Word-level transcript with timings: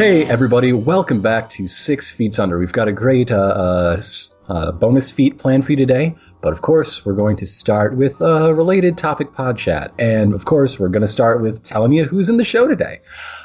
Hey, 0.00 0.24
everybody, 0.24 0.72
welcome 0.72 1.20
back 1.20 1.50
to 1.50 1.68
Six 1.68 2.10
Feet 2.10 2.40
Under. 2.40 2.58
We've 2.58 2.72
got 2.72 2.88
a 2.88 2.92
great 2.92 3.30
uh, 3.30 3.36
uh, 3.36 4.02
uh, 4.48 4.72
bonus 4.72 5.10
feat 5.10 5.38
planned 5.38 5.66
for 5.66 5.72
you 5.72 5.76
today, 5.76 6.14
but 6.40 6.54
of 6.54 6.62
course, 6.62 7.04
we're 7.04 7.12
going 7.12 7.36
to 7.36 7.46
start 7.46 7.94
with 7.94 8.22
a 8.22 8.54
related 8.54 8.96
topic 8.96 9.34
pod 9.34 9.58
chat. 9.58 9.92
And 9.98 10.32
of 10.32 10.46
course, 10.46 10.80
we're 10.80 10.88
going 10.88 11.02
to 11.02 11.06
start 11.06 11.42
with 11.42 11.62
telling 11.62 11.92
you 11.92 12.06
who's 12.06 12.30
in 12.30 12.38
the 12.38 12.44
show 12.44 12.66
today. 12.66 13.02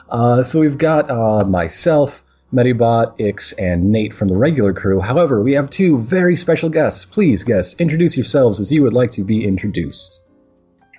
Uh, 0.08 0.44
so 0.44 0.62
we've 0.62 0.78
got 0.78 1.12
uh, 1.12 1.44
myself, 1.44 2.24
Medibot, 2.54 3.20
Ix, 3.20 3.52
and 3.52 3.92
Nate 3.92 4.14
from 4.14 4.30
the 4.30 4.38
regular 4.38 4.72
crew. 4.72 5.02
However, 5.02 5.44
we 5.44 5.56
have 5.56 5.70
two 5.70 5.98
very 5.98 6.38
special 6.38 6.70
guests. 6.70 7.04
Please, 7.04 7.44
guests, 7.44 7.76
introduce 7.82 8.16
yourselves 8.16 8.62
as 8.62 8.72
you 8.72 8.84
would 8.84 8.94
like 8.94 9.12
to 9.12 9.26
be 9.26 9.46
introduced. 9.46 10.26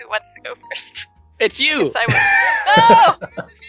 Who 0.02 0.06
wants 0.10 0.34
to 0.34 0.40
go 0.42 0.54
first? 0.54 1.08
It's 1.40 1.58
you. 1.58 1.90
Yes, 1.94 1.96
I 1.96 3.18
will. 3.22 3.28
no! 3.38 3.48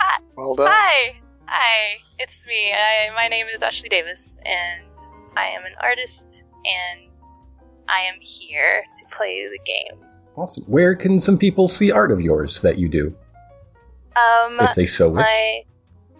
It's 0.00 0.18
you! 0.20 0.24
Well 0.36 0.54
done. 0.54 0.68
Hi! 0.70 1.16
Hi, 1.46 1.96
it's 2.18 2.46
me. 2.46 2.72
I, 2.72 3.10
my 3.14 3.28
name 3.28 3.46
is 3.52 3.62
Ashley 3.62 3.88
Davis, 3.88 4.38
and 4.44 4.84
I 5.36 5.48
am 5.56 5.64
an 5.64 5.72
artist, 5.82 6.44
and 6.64 7.10
I 7.88 8.02
am 8.02 8.14
here 8.20 8.84
to 8.98 9.04
play 9.16 9.48
the 9.50 9.58
game. 9.64 9.98
Awesome. 10.36 10.62
Where 10.64 10.94
can 10.94 11.18
some 11.18 11.38
people 11.38 11.66
see 11.68 11.90
art 11.90 12.12
of 12.12 12.20
yours 12.20 12.60
that 12.62 12.78
you 12.78 12.88
do, 12.88 13.14
Um, 14.16 14.60
if 14.60 14.74
they 14.76 14.86
so 14.86 15.08
wish? 15.10 15.24
my 15.26 15.62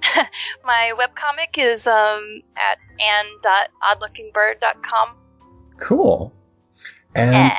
my 0.65 0.93
webcomic 0.99 1.57
is 1.59 1.87
um 1.87 2.43
at 2.57 2.79
ann.oddlookingbird.com. 3.01 5.17
Cool. 5.79 6.33
And 7.15 7.33
Yeah. 7.35 7.57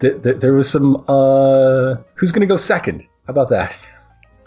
th- 0.00 0.20
th- 0.22 0.36
there 0.38 0.52
was 0.52 0.68
some. 0.68 1.04
Uh, 1.08 1.94
who's 2.16 2.32
going 2.32 2.40
to 2.40 2.46
go 2.46 2.56
second? 2.56 3.02
How 3.26 3.30
about 3.30 3.50
that? 3.50 3.78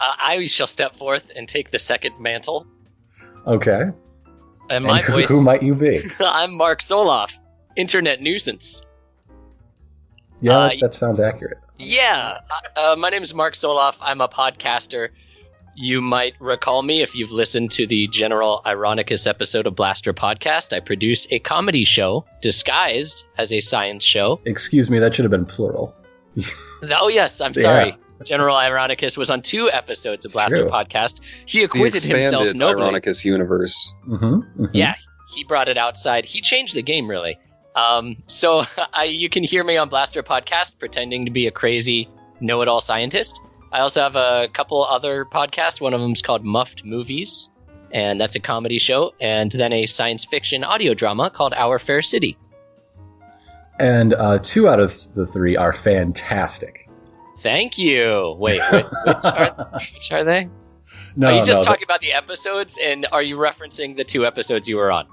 Uh, 0.00 0.12
I 0.18 0.46
shall 0.46 0.66
step 0.66 0.96
forth 0.96 1.30
and 1.34 1.48
take 1.48 1.70
the 1.70 1.78
second 1.78 2.20
mantle. 2.20 2.66
Okay. 3.46 3.84
And 4.70 4.84
my 4.84 4.98
and 4.98 5.06
who, 5.06 5.12
voice. 5.14 5.28
who 5.28 5.44
might 5.44 5.62
you 5.62 5.74
be? 5.74 6.02
I'm 6.20 6.54
Mark 6.54 6.80
Soloff, 6.80 7.36
internet 7.76 8.20
nuisance. 8.20 8.84
Yeah, 10.40 10.56
Uh, 10.58 10.70
that, 10.80 10.94
sounds 10.94 11.18
accurate. 11.20 11.58
Yeah, 11.78 12.38
uh, 12.76 12.96
my 12.98 13.08
name 13.10 13.22
is 13.22 13.34
Mark 13.34 13.54
Soloff. 13.54 13.96
I'm 14.00 14.20
a 14.20 14.28
podcaster. 14.28 15.08
You 15.74 16.00
might 16.00 16.34
recall 16.40 16.82
me 16.82 17.02
if 17.02 17.14
you've 17.14 17.30
listened 17.30 17.70
to 17.72 17.86
the 17.86 18.08
General 18.08 18.60
Ironicus 18.64 19.28
episode 19.28 19.66
of 19.68 19.76
Blaster 19.76 20.12
Podcast. 20.12 20.72
I 20.72 20.80
produce 20.80 21.28
a 21.30 21.38
comedy 21.38 21.84
show 21.84 22.24
disguised 22.40 23.24
as 23.36 23.52
a 23.52 23.60
science 23.60 24.02
show. 24.04 24.40
Excuse 24.44 24.90
me, 24.90 24.98
that 24.98 25.14
should 25.14 25.24
have 25.24 25.30
been 25.30 25.46
plural. 25.46 25.94
Oh, 26.82 27.08
yes, 27.08 27.40
I'm 27.40 27.52
Yeah. 27.56 27.96
Sorry. 28.18 28.26
General 28.26 28.56
Ironicus 28.56 29.16
was 29.16 29.30
on 29.30 29.42
two 29.42 29.70
episodes 29.70 30.24
of 30.24 30.32
Blaster 30.32 30.62
True. 30.62 30.70
Podcast. 30.70 31.20
He 31.46 31.60
The 31.60 31.64
acquitted 31.64 32.02
himself 32.02 32.46
expanded 32.46 32.56
nobly. 32.56 32.84
Ironicus 32.84 33.24
universe. 33.24 33.94
Mm-hmm, 34.06 34.64
Yeah, 34.72 34.94
he 35.34 35.44
brought 35.44 35.68
it 35.68 35.78
outside. 35.78 36.24
He 36.24 36.40
changed 36.40 36.74
the 36.74 36.82
game, 36.82 37.08
really. 37.08 37.38
Um, 37.74 38.22
so 38.26 38.64
I, 38.92 39.04
you 39.04 39.28
can 39.28 39.42
hear 39.44 39.62
me 39.62 39.76
on 39.76 39.88
Blaster 39.88 40.22
Podcast 40.22 40.78
pretending 40.78 41.26
to 41.26 41.30
be 41.30 41.46
a 41.46 41.50
crazy 41.50 42.08
know-it-all 42.40 42.80
scientist. 42.80 43.40
I 43.70 43.80
also 43.80 44.02
have 44.02 44.16
a 44.16 44.48
couple 44.52 44.84
other 44.84 45.24
podcasts. 45.24 45.80
One 45.80 45.92
of 45.94 46.00
them's 46.00 46.22
called 46.22 46.44
Muffed 46.44 46.84
Movies, 46.84 47.50
and 47.92 48.18
that's 48.20 48.34
a 48.34 48.40
comedy 48.40 48.78
show, 48.78 49.12
and 49.20 49.50
then 49.52 49.72
a 49.72 49.86
science 49.86 50.24
fiction 50.24 50.64
audio 50.64 50.94
drama 50.94 51.30
called 51.30 51.52
Our 51.54 51.78
Fair 51.78 52.00
City. 52.00 52.38
And 53.78 54.14
uh, 54.14 54.38
two 54.42 54.68
out 54.68 54.80
of 54.80 54.96
the 55.14 55.26
three 55.26 55.56
are 55.56 55.72
fantastic. 55.72 56.87
Thank 57.42 57.78
you. 57.78 58.34
Wait, 58.38 58.60
wait 58.72 58.84
which, 59.06 59.24
are, 59.24 59.70
which 59.74 60.12
are 60.12 60.24
they? 60.24 60.48
No, 61.16 61.28
are 61.28 61.32
you 61.34 61.44
just 61.44 61.60
no, 61.60 61.62
talking 61.62 61.84
about 61.84 62.00
the 62.00 62.12
episodes, 62.12 62.78
and 62.82 63.06
are 63.12 63.22
you 63.22 63.36
referencing 63.36 63.96
the 63.96 64.04
two 64.04 64.26
episodes 64.26 64.68
you 64.68 64.76
were 64.76 64.90
on? 64.90 65.06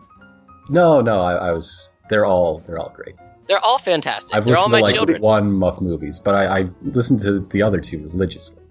no, 0.69 1.01
no. 1.01 1.21
I, 1.21 1.33
I 1.35 1.51
was. 1.51 1.95
They're 2.09 2.25
all. 2.25 2.59
They're 2.59 2.79
all 2.79 2.91
great. 2.95 3.15
They're 3.47 3.59
all 3.63 3.77
fantastic. 3.77 4.35
I've 4.35 4.45
They're 4.45 4.55
all 4.57 4.69
listened 4.69 4.71
to 4.73 4.81
my 4.81 4.85
like 4.87 4.95
children. 4.95 5.21
one 5.21 5.51
Muff 5.51 5.79
movies, 5.81 6.19
but 6.19 6.33
I, 6.35 6.59
I 6.61 6.69
listened 6.81 7.19
to 7.21 7.39
the 7.41 7.61
other 7.61 7.79
two 7.79 8.09
religiously. 8.11 8.61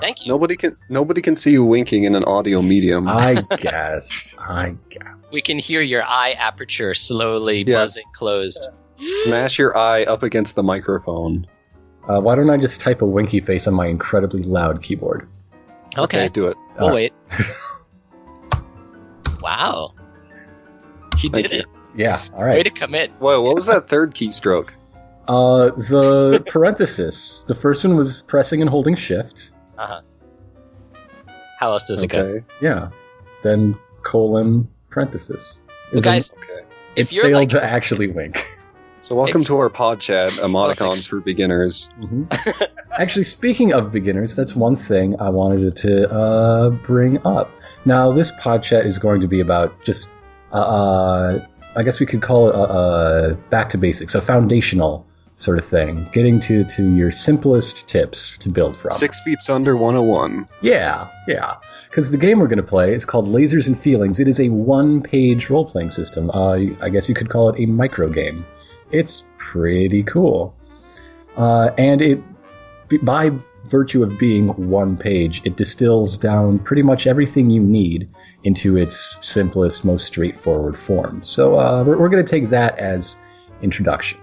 Thank 0.00 0.24
you. 0.24 0.32
Nobody 0.32 0.56
can 0.56 0.76
nobody 0.88 1.20
can 1.22 1.36
see 1.36 1.50
you 1.50 1.64
winking 1.64 2.04
in 2.04 2.14
an 2.14 2.24
audio 2.24 2.62
medium. 2.62 3.08
I 3.08 3.42
guess. 3.58 4.34
I 4.38 4.76
guess. 4.90 5.30
We 5.32 5.42
can 5.42 5.58
hear 5.58 5.80
your 5.82 6.04
eye 6.04 6.30
aperture 6.38 6.94
slowly 6.94 7.64
Yeah. 7.66 7.78
buzzing 7.78 8.04
closed. 8.14 8.68
Smash 8.94 9.58
your 9.58 9.76
eye 9.76 10.04
up 10.04 10.22
against 10.22 10.54
the 10.54 10.62
microphone. 10.62 11.46
Uh, 12.08 12.20
why 12.20 12.34
don't 12.34 12.50
I 12.50 12.56
just 12.56 12.80
type 12.80 13.02
a 13.02 13.06
winky 13.06 13.40
face 13.40 13.68
on 13.68 13.74
my 13.74 13.86
incredibly 13.86 14.42
loud 14.42 14.82
keyboard? 14.82 15.28
Okay, 15.96 16.28
do 16.28 16.48
it. 16.48 16.56
we'll 16.78 16.88
All 16.88 16.94
wait. 16.94 17.12
wow. 19.40 19.94
He 21.18 21.28
Thank 21.28 21.48
did 21.48 21.52
you. 21.52 21.58
it. 21.60 21.66
Yeah. 21.94 22.24
All 22.34 22.44
right. 22.44 22.56
Way 22.56 22.62
to 22.64 22.70
commit. 22.70 23.10
Whoa, 23.18 23.40
what 23.42 23.54
was 23.54 23.66
that 23.66 23.88
third 23.88 24.14
keystroke? 24.14 24.70
Uh, 25.28 25.70
the 25.76 26.42
parenthesis. 26.48 27.44
The 27.44 27.54
first 27.54 27.84
one 27.84 27.96
was 27.96 28.22
pressing 28.22 28.60
and 28.60 28.70
holding 28.70 28.96
shift. 28.96 29.52
Uh 29.78 29.86
huh. 29.86 30.00
How 31.58 31.72
else 31.72 31.86
does 31.86 32.02
it 32.02 32.08
go? 32.08 32.42
Yeah. 32.60 32.90
Then 33.42 33.76
colon 34.02 34.68
parenthesis. 34.90 35.64
It 35.68 35.72
Well, 35.92 35.96
was 35.96 36.06
a- 36.06 36.08
guys, 36.08 36.32
Okay. 36.32 36.52
it 36.54 36.66
if 36.96 37.12
you're 37.12 37.24
failed 37.24 37.34
like- 37.34 37.48
to 37.50 37.62
actually 37.62 38.08
wink. 38.08 38.48
So 39.02 39.16
welcome 39.16 39.40
If- 39.40 39.48
to 39.48 39.58
our 39.58 39.68
pod 39.68 39.98
chat, 39.98 40.30
emoticons 40.30 41.08
for 41.08 41.20
beginners. 41.20 41.88
hmm 41.98 42.24
Actually, 42.96 43.24
speaking 43.24 43.72
of 43.72 43.90
beginners, 43.90 44.36
that's 44.36 44.54
one 44.54 44.76
thing 44.76 45.20
I 45.20 45.30
wanted 45.30 45.74
to 45.78 46.08
uh, 46.08 46.70
bring 46.70 47.26
up. 47.26 47.50
Now, 47.84 48.12
this 48.12 48.30
pod 48.38 48.62
chat 48.62 48.86
is 48.86 48.98
going 48.98 49.22
to 49.22 49.26
be 49.26 49.40
about 49.40 49.82
just, 49.82 50.08
uh, 50.52 50.56
uh, 50.56 51.46
I 51.74 51.82
guess 51.82 51.98
we 51.98 52.06
could 52.06 52.22
call 52.22 52.50
it 52.50 52.54
a, 52.54 52.58
a 53.32 53.34
back 53.50 53.70
to 53.70 53.78
basics, 53.78 54.14
a 54.14 54.20
foundational 54.20 55.04
sort 55.34 55.58
of 55.58 55.64
thing, 55.64 56.06
getting 56.12 56.38
to, 56.40 56.62
to 56.64 56.94
your 56.94 57.10
simplest 57.10 57.88
tips 57.88 58.38
to 58.38 58.50
build 58.50 58.76
from. 58.76 58.92
Six 58.92 59.20
feet 59.24 59.38
under 59.48 59.76
101. 59.76 60.46
Yeah, 60.60 61.08
yeah. 61.26 61.56
Because 61.88 62.10
the 62.12 62.18
game 62.18 62.38
we're 62.38 62.46
going 62.46 62.58
to 62.58 62.62
play 62.62 62.94
is 62.94 63.04
called 63.04 63.26
Lasers 63.26 63.66
and 63.66 63.76
Feelings. 63.76 64.20
It 64.20 64.28
is 64.28 64.38
a 64.38 64.50
one 64.50 65.02
page 65.02 65.50
role 65.50 65.64
playing 65.64 65.90
system. 65.90 66.30
Uh, 66.30 66.58
I 66.80 66.88
guess 66.90 67.08
you 67.08 67.16
could 67.16 67.30
call 67.30 67.48
it 67.48 67.60
a 67.60 67.66
micro 67.66 68.08
game. 68.08 68.46
It's 68.92 69.24
pretty 69.38 70.02
cool. 70.02 70.54
Uh, 71.36 71.70
and 71.78 72.02
it, 72.02 72.22
by 73.02 73.32
virtue 73.64 74.02
of 74.02 74.18
being 74.18 74.48
one 74.68 74.96
page, 74.96 75.42
it 75.44 75.56
distills 75.56 76.18
down 76.18 76.58
pretty 76.58 76.82
much 76.82 77.06
everything 77.06 77.48
you 77.50 77.62
need 77.62 78.08
into 78.44 78.76
its 78.76 79.18
simplest, 79.26 79.84
most 79.84 80.04
straightforward 80.04 80.76
form. 80.76 81.22
So 81.22 81.58
uh, 81.58 81.84
we're, 81.84 81.98
we're 81.98 82.08
going 82.08 82.24
to 82.24 82.30
take 82.30 82.50
that 82.50 82.78
as 82.78 83.18
introduction. 83.62 84.18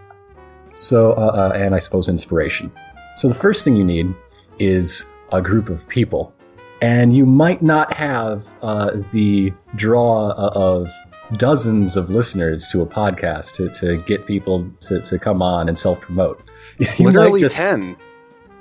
So, 0.73 1.13
uh, 1.13 1.15
uh, 1.15 1.51
and 1.55 1.73
I 1.73 1.79
suppose 1.79 2.09
inspiration. 2.09 2.71
So 3.15 3.27
the 3.27 3.35
first 3.35 3.65
thing 3.65 3.75
you 3.75 3.83
need 3.83 4.13
is 4.59 5.09
a 5.31 5.41
group 5.41 5.69
of 5.69 5.87
people. 5.87 6.33
And 6.81 7.13
you 7.15 7.25
might 7.25 7.61
not 7.61 7.93
have 7.93 8.47
uh, 8.61 8.91
the 9.11 9.51
draw 9.75 10.29
uh, 10.29 10.51
of 10.53 10.89
dozens 11.35 11.95
of 11.97 12.09
listeners 12.09 12.69
to 12.69 12.81
a 12.81 12.85
podcast 12.85 13.55
to, 13.55 13.69
to 13.69 13.97
get 14.03 14.25
people 14.25 14.71
to, 14.81 15.01
to 15.01 15.19
come 15.19 15.41
on 15.41 15.67
and 15.69 15.77
self 15.77 16.01
promote. 16.01 16.41
You 16.97 17.07
Literally 17.07 17.31
might 17.31 17.39
just, 17.41 17.55
10. 17.57 17.97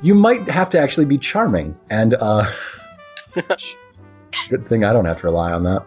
you 0.02 0.14
might 0.16 0.50
have 0.50 0.70
to 0.70 0.80
actually 0.80 1.06
be 1.06 1.18
charming. 1.18 1.76
And 1.88 2.14
uh, 2.14 2.50
good 4.48 4.66
thing 4.66 4.82
I 4.84 4.92
don't 4.92 5.04
have 5.04 5.20
to 5.20 5.26
rely 5.28 5.52
on 5.52 5.62
that. 5.64 5.84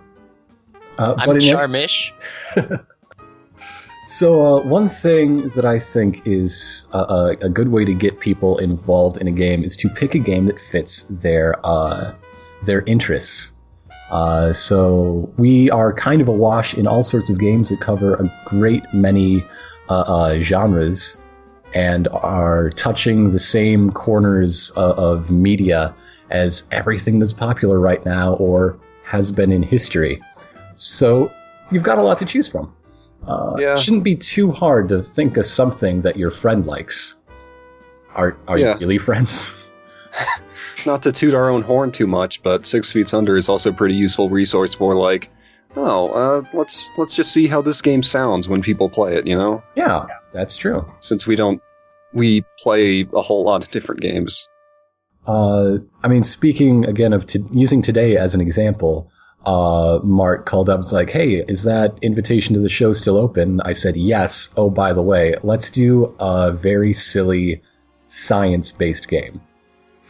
Uh, 0.98 1.16
I'm 1.18 1.30
in 1.32 1.38
it- 1.38 1.50
charmish. 1.50 2.14
so, 4.08 4.46
uh, 4.60 4.64
one 4.64 4.88
thing 4.88 5.50
that 5.50 5.66
I 5.66 5.80
think 5.80 6.26
is 6.26 6.88
a, 6.94 6.98
a, 7.00 7.30
a 7.42 7.50
good 7.50 7.68
way 7.68 7.84
to 7.86 7.94
get 7.94 8.20
people 8.20 8.58
involved 8.60 9.18
in 9.18 9.28
a 9.28 9.32
game 9.32 9.64
is 9.64 9.76
to 9.78 9.90
pick 9.90 10.16
a 10.16 10.20
game 10.20 10.46
that 10.46 10.60
fits 10.60 11.04
their 11.04 11.60
uh, 11.66 12.14
their 12.64 12.82
interests. 12.82 13.54
Uh, 14.12 14.52
so, 14.52 15.34
we 15.38 15.70
are 15.72 15.94
kind 15.94 16.22
of 16.22 16.28
awash 16.28 16.74
in 16.74 16.86
all 16.86 17.02
sorts 17.02 17.30
of 17.30 17.40
games 17.40 17.70
that 17.70 17.80
cover 17.80 18.16
a 18.16 18.30
great 18.46 18.84
many 18.94 19.42
uh, 19.90 19.94
uh, 20.02 20.40
genres 20.42 21.18
and 21.74 22.10
are 22.10 22.70
touching 22.72 23.30
the 23.30 23.40
same 23.40 23.90
corners 23.92 24.70
uh, 24.76 24.94
of 24.98 25.32
media 25.32 25.96
as 26.30 26.66
everything 26.72 27.20
that's 27.20 27.32
popular 27.32 27.80
right 27.80 28.06
now 28.06 28.34
or 28.34 28.78
has 29.06 29.32
been 29.32 29.52
in 29.54 29.64
history. 29.64 30.22
So, 30.76 31.32
you've 31.72 31.84
got 31.84 31.98
a 31.98 32.04
lot 32.04 32.20
to 32.20 32.26
choose 32.26 32.50
from. 32.50 32.74
Uh, 33.26 33.56
Yeah. 33.60 33.74
It 33.74 33.80
shouldn't 33.80 34.04
be 34.04 34.18
too 34.18 34.52
hard 34.52 34.90
to 34.90 35.00
think 35.00 35.38
of 35.38 35.46
something 35.46 36.02
that 36.02 36.18
your 36.18 36.32
friend 36.32 36.68
likes. 36.68 37.16
Are 38.14 38.36
are 38.48 38.58
Yeah. 38.58 38.74
you 38.74 38.80
really 38.82 38.98
friends? 38.98 39.54
Not 40.86 41.04
to 41.04 41.12
toot 41.12 41.34
our 41.34 41.50
own 41.50 41.62
horn 41.62 41.92
too 41.92 42.08
much, 42.08 42.42
but 42.44 42.66
Six 42.66 42.92
Feet 42.92 43.14
Under 43.14 43.38
is 43.38 43.50
also 43.50 43.70
a 43.70 43.74
pretty 43.74 43.96
useful 43.96 44.30
resource 44.30 44.74
for 44.74 44.96
like, 44.96 45.30
oh, 45.76 46.10
uh, 46.10 46.44
let's 46.54 46.90
let's 46.98 47.14
just 47.14 47.32
see 47.32 47.48
how 47.48 47.62
this 47.62 47.82
game 47.82 48.04
sounds 48.04 48.48
when 48.48 48.62
people 48.62 48.90
play 48.90 49.16
it. 49.16 49.28
You 49.28 49.38
know, 49.38 49.64
yeah, 49.76 50.06
that's 50.34 50.58
true. 50.58 50.86
since 51.00 51.28
we 51.28 51.36
don't 51.36 51.62
we 52.14 52.44
play 52.60 53.08
a 53.14 53.22
whole 53.22 53.44
lot 53.46 53.64
of 53.64 53.72
different 53.72 54.02
games. 54.02 54.48
Uh, 55.26 55.78
I 56.04 56.08
mean, 56.08 56.24
speaking 56.24 56.86
again 56.86 57.14
of 57.14 57.26
t- 57.26 57.46
using 57.52 57.84
today 57.84 58.18
as 58.18 58.34
an 58.34 58.42
example, 58.42 59.12
uh, 59.46 60.00
Mark 60.04 60.46
called 60.46 60.70
up 60.70 60.76
and 60.76 60.80
was 60.80 60.94
like, 60.94 61.12
hey, 61.12 61.36
is 61.36 61.64
that 61.64 62.00
invitation 62.02 62.56
to 62.56 62.62
the 62.62 62.70
show 62.70 62.92
still 62.94 63.18
open? 63.18 63.62
I 63.62 63.74
said, 63.74 63.96
yes. 63.98 64.52
Oh, 64.58 64.70
by 64.70 64.94
the 64.94 65.04
way, 65.04 65.36
let's 65.44 65.70
do 65.70 66.16
a 66.20 66.52
very 66.52 66.94
silly 66.94 67.62
science 68.08 68.72
based 68.72 69.08
game 69.08 69.42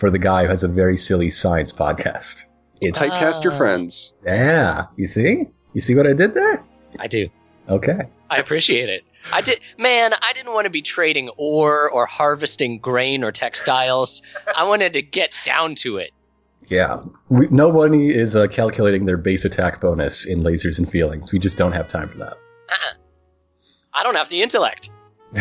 for 0.02 0.10
the 0.10 0.18
guy 0.18 0.44
who 0.44 0.50
has 0.50 0.64
a 0.64 0.68
very 0.68 0.98
silly 0.98 1.30
science 1.30 1.72
podcast. 1.72 2.48
It's, 2.82 2.98
Typecast 2.98 3.44
your 3.44 3.54
friends. 3.54 4.16
yeah, 4.26 4.88
you 4.98 5.06
see? 5.06 5.46
You 5.74 5.80
see 5.80 5.94
what 5.94 6.08
I 6.08 6.14
did 6.14 6.34
there? 6.34 6.64
I 6.98 7.06
do. 7.06 7.30
Okay. 7.70 8.10
I 8.28 8.38
appreciate 8.38 8.90
it. 8.90 9.04
I 9.32 9.42
did, 9.42 9.60
man. 9.78 10.14
I 10.20 10.34
didn't 10.34 10.56
want 10.56 10.66
to 10.66 10.72
be 10.72 10.82
trading 10.82 11.30
ore 11.38 11.88
or 11.88 12.08
harvesting 12.08 12.80
grain 12.80 13.24
or 13.24 13.32
textiles. 13.32 14.24
I 14.56 14.64
wanted 14.64 14.94
to 14.94 15.04
get 15.04 15.40
down 15.46 15.76
to 15.76 15.98
it. 15.98 16.10
Yeah. 16.68 17.04
We, 17.30 17.50
nobody 17.50 18.10
is 18.10 18.36
uh, 18.36 18.48
calculating 18.48 19.06
their 19.06 19.18
base 19.18 19.46
attack 19.46 19.82
bonus 19.82 20.26
in 20.26 20.42
lasers 20.42 20.80
and 20.80 20.90
feelings. 20.90 21.32
We 21.32 21.38
just 21.38 21.60
don't 21.60 21.74
have 21.74 21.88
time 21.88 22.10
for 22.10 22.18
that. 22.18 22.34
Uh-uh. 22.34 22.94
I 23.94 24.02
don't 24.02 24.16
have 24.16 24.30
the 24.30 24.42
intellect. 24.42 24.90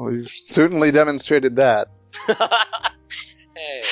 Well, 0.00 0.14
you've 0.14 0.28
certainly 0.30 0.92
demonstrated 0.92 1.56
that. 1.56 1.88
hey. 3.56 3.82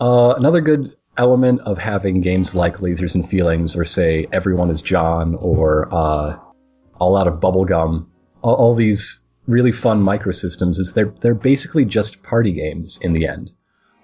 Uh, 0.00 0.34
another 0.36 0.60
good 0.60 0.96
element 1.16 1.60
of 1.62 1.78
having 1.78 2.20
games 2.20 2.54
like 2.54 2.78
Lasers 2.78 3.14
and 3.14 3.28
Feelings, 3.28 3.76
or 3.76 3.84
say 3.84 4.26
Everyone 4.32 4.70
is 4.70 4.82
John, 4.82 5.34
or 5.34 5.88
uh, 5.92 6.38
All 6.98 7.16
Out 7.16 7.26
of 7.26 7.40
Bubblegum, 7.40 8.06
all, 8.42 8.54
all 8.54 8.74
these 8.74 9.20
really 9.46 9.72
fun 9.72 10.02
microsystems 10.02 10.78
is 10.78 10.92
they're 10.92 11.12
they're 11.20 11.34
basically 11.34 11.84
just 11.84 12.22
party 12.22 12.52
games 12.52 12.98
in 13.00 13.12
the 13.12 13.26
end. 13.28 13.50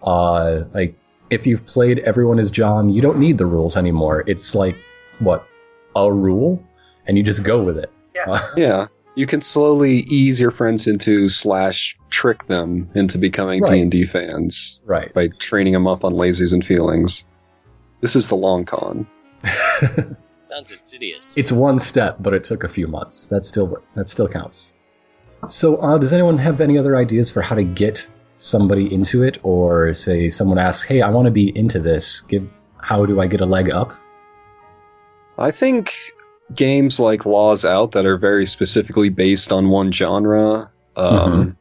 Uh, 0.03 0.63
like 0.73 0.97
if 1.31 1.47
you've 1.47 1.67
played 1.67 1.99
Everyone 2.01 2.39
is 2.39 2.51
John, 2.51 2.89
you 2.89 3.03
don't 3.03 3.19
need 3.19 3.39
the 3.39 3.47
rules 3.47 3.77
anymore. 3.77 4.25
It's 4.27 4.55
like 4.55 4.77
what 5.19 5.47
a 5.95 6.11
rule, 6.11 6.65
and 7.07 7.17
you 7.19 7.23
just 7.23 7.45
go 7.45 7.63
with 7.63 7.79
it. 7.79 7.91
Uh, 8.27 8.47
Yeah. 8.57 8.87
You 9.15 9.27
can 9.27 9.43
slowly 9.43 9.99
ease 9.99 10.41
your 10.41 10.51
friends 10.51 10.87
into 10.87 11.29
slash 11.29 11.99
trick 12.09 12.47
them 12.47 12.91
into 12.95 13.19
becoming 13.19 13.63
Right. 13.63 13.73
D 13.73 13.81
and 13.83 13.91
D 13.91 14.05
fans 14.07 14.81
right. 14.85 15.13
by 15.13 15.29
training 15.29 15.75
them 15.75 15.87
up 15.87 16.05
on 16.05 16.15
lasers 16.15 16.55
and 16.55 16.65
feelings. 16.65 17.25
This 18.01 18.17
is 18.17 18.29
the 18.29 18.37
long 18.37 18.65
con. 18.65 19.07
Sounds 19.45 20.71
insidious. 20.71 21.37
It's 21.37 21.53
one 21.53 21.79
step, 21.79 22.17
but 22.21 22.35
it 22.35 22.45
took 22.45 22.65
a 22.65 22.69
few 22.69 22.87
months. 22.87 23.27
That 23.29 23.45
still 23.47 23.83
that 23.95 24.09
still 24.09 24.29
counts. 24.29 24.75
So, 25.49 25.77
uh, 25.77 25.99
does 25.99 26.13
anyone 26.13 26.39
have 26.39 26.61
any 26.61 26.79
other 26.79 26.97
ideas 26.97 27.31
for 27.31 27.43
how 27.43 27.57
to 27.57 27.65
get 27.65 28.09
somebody 28.37 28.93
into 28.93 29.23
it, 29.23 29.39
or 29.43 29.95
say 29.95 30.31
someone 30.31 30.59
asks, 30.59 30.85
"Hey, 30.87 31.01
I 31.01 31.11
want 31.11 31.27
to 31.27 31.31
be 31.31 31.57
into 31.57 31.81
this. 31.81 32.21
Give 32.23 32.49
how 32.77 33.07
do 33.07 33.21
I 33.21 33.27
get 33.27 33.41
a 33.41 33.47
leg 33.47 33.71
up?" 33.71 33.93
I 35.39 35.51
think 35.51 35.95
games 36.55 37.01
like 37.01 37.27
Laws 37.27 37.65
Out 37.65 37.93
that 37.93 38.07
are 38.07 38.17
very 38.17 38.47
specifically 38.47 39.09
based 39.09 39.53
on 39.53 39.69
one 39.69 39.93
genre. 39.93 40.71
Um, 40.97 41.57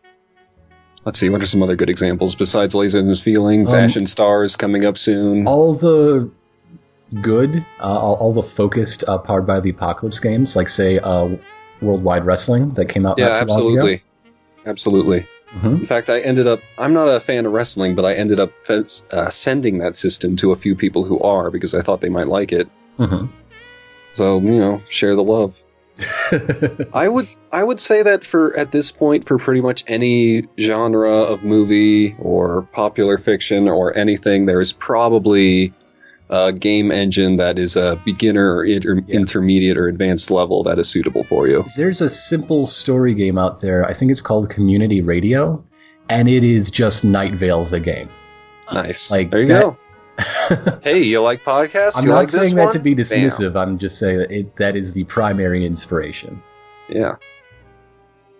Let's 1.05 1.17
see, 1.19 1.29
what 1.29 1.41
are 1.41 1.47
some 1.47 1.63
other 1.63 1.75
good 1.75 1.89
examples 1.89 2.35
besides 2.35 2.75
Lasers 2.75 2.99
and 2.99 3.19
Feelings? 3.19 3.73
Um, 3.73 3.79
Ashen 3.79 4.05
Stars 4.05 4.55
coming 4.55 4.85
up 4.85 4.99
soon. 4.99 5.47
All 5.47 5.73
the 5.73 6.29
good, 7.21 7.65
uh, 7.79 7.83
all, 7.83 8.15
all 8.15 8.33
the 8.33 8.43
focused, 8.43 9.03
uh, 9.07 9.17
powered 9.17 9.47
by 9.47 9.61
the 9.61 9.71
apocalypse 9.71 10.19
games, 10.19 10.55
like 10.55 10.69
say 10.69 10.99
uh, 10.99 11.37
Worldwide 11.81 12.25
Wrestling 12.25 12.75
that 12.75 12.85
came 12.85 13.07
out 13.07 13.17
yeah, 13.17 13.29
not 13.29 13.33
too 13.33 13.45
long 13.45 13.57
absolutely. 13.57 14.03
Absolutely. 14.63 15.17
ago. 15.17 15.27
hmm 15.59 15.67
In 15.67 15.85
fact, 15.87 16.11
I 16.11 16.19
ended 16.19 16.45
up, 16.45 16.59
I'm 16.77 16.93
not 16.93 17.07
a 17.07 17.19
fan 17.19 17.47
of 17.47 17.51
wrestling, 17.51 17.95
but 17.95 18.05
I 18.05 18.13
ended 18.13 18.39
up 18.39 18.51
uh, 18.69 19.29
sending 19.31 19.79
that 19.79 19.95
system 19.95 20.37
to 20.37 20.51
a 20.51 20.55
few 20.55 20.75
people 20.75 21.03
who 21.03 21.19
are 21.19 21.49
because 21.49 21.73
I 21.73 21.81
thought 21.81 22.01
they 22.01 22.09
might 22.09 22.27
like 22.27 22.51
it. 22.51 22.67
hmm 22.97 23.25
So, 24.13 24.39
you 24.39 24.59
know, 24.59 24.81
share 24.89 25.15
the 25.15 25.23
love. 25.23 25.61
I 26.93 27.07
would 27.07 27.27
I 27.51 27.63
would 27.63 27.79
say 27.79 28.01
that 28.03 28.25
for 28.25 28.57
at 28.57 28.71
this 28.71 28.91
point 28.91 29.27
for 29.27 29.37
pretty 29.37 29.61
much 29.61 29.83
any 29.87 30.47
genre 30.59 31.11
of 31.11 31.43
movie 31.43 32.15
or 32.17 32.63
popular 32.63 33.17
fiction 33.17 33.67
or 33.67 33.95
anything 33.95 34.45
there 34.47 34.61
is 34.61 34.71
probably 34.73 35.73
a 36.29 36.53
game 36.53 36.91
engine 36.91 37.37
that 37.37 37.59
is 37.59 37.75
a 37.75 37.99
beginner 38.05 38.55
or 38.55 38.65
inter- 38.65 39.03
Yeah. 39.05 39.15
intermediate 39.15 39.77
or 39.77 39.89
advanced 39.89 40.31
level 40.31 40.63
that 40.63 40.79
is 40.79 40.87
suitable 40.89 41.23
for 41.23 41.47
you. 41.47 41.65
There's 41.75 42.01
a 42.01 42.09
simple 42.09 42.65
story 42.65 43.13
game 43.13 43.37
out 43.37 43.59
there. 43.59 43.85
I 43.85 43.93
think 43.93 44.11
it's 44.11 44.21
called 44.21 44.49
Community 44.49 45.01
Radio, 45.01 45.61
and 46.07 46.29
it 46.29 46.45
is 46.45 46.71
just 46.71 47.03
Night 47.03 47.33
Vale 47.33 47.65
the 47.65 47.81
game. 47.81 48.07
Nice. 48.71 49.11
Like 49.11 49.29
there 49.29 49.41
you 49.41 49.47
that- 49.49 49.61
go. 49.61 49.77
Hey, 50.83 51.03
you 51.03 51.21
like 51.21 51.43
podcasts? 51.43 51.97
I'm 51.97 52.03
you 52.03 52.09
not 52.09 52.15
like 52.15 52.31
this 52.31 52.41
saying 52.41 52.55
that 52.55 52.65
one? 52.65 52.73
to 52.73 52.79
be 52.79 52.93
Bam. 52.93 53.03
dismissive. 53.03 53.55
I'm 53.55 53.77
just 53.77 53.97
saying 53.99 54.17
that 54.17 54.31
it, 54.31 54.55
that 54.57 54.75
is 54.75 54.93
the 54.93 55.03
primary 55.03 55.65
inspiration. 55.65 56.41
Yeah. 56.89 57.15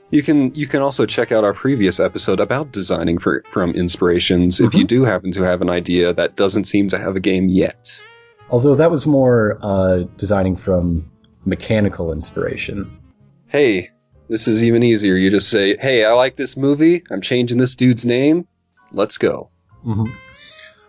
You 0.09 0.21
can 0.21 0.53
you 0.55 0.67
can 0.67 0.81
also 0.81 1.05
check 1.05 1.31
out 1.31 1.45
our 1.45 1.53
previous 1.53 2.01
episode 2.01 2.41
about 2.41 2.71
designing 2.71 3.17
for 3.17 3.43
from 3.45 3.71
inspirations 3.71 4.59
if 4.59 4.73
you 4.73 4.85
do 4.85 5.03
happen 5.03 5.31
to 5.33 5.43
have 5.43 5.61
an 5.61 5.69
idea 5.69 6.13
that 6.13 6.35
doesn't 6.35 6.65
seem 6.65 6.89
to 6.89 6.99
have 6.99 7.15
a 7.15 7.21
game 7.21 7.47
yet. 7.47 7.97
Although 8.49 8.75
that 8.75 8.91
was 8.91 9.07
more 9.07 9.57
uh, 9.61 9.99
designing 10.17 10.57
from 10.57 11.09
mechanical 11.45 12.11
inspiration. 12.11 12.99
Hey, 13.47 13.91
this 14.27 14.49
is 14.49 14.65
even 14.65 14.83
easier. 14.83 15.15
You 15.15 15.29
just 15.29 15.49
say, 15.49 15.77
"Hey, 15.77 16.03
I 16.03 16.11
like 16.11 16.35
this 16.35 16.57
movie. 16.57 17.03
I'm 17.09 17.21
changing 17.21 17.57
this 17.57 17.75
dude's 17.75 18.05
name. 18.05 18.47
Let's 18.91 19.17
go." 19.17 19.49
hmm 19.83 20.05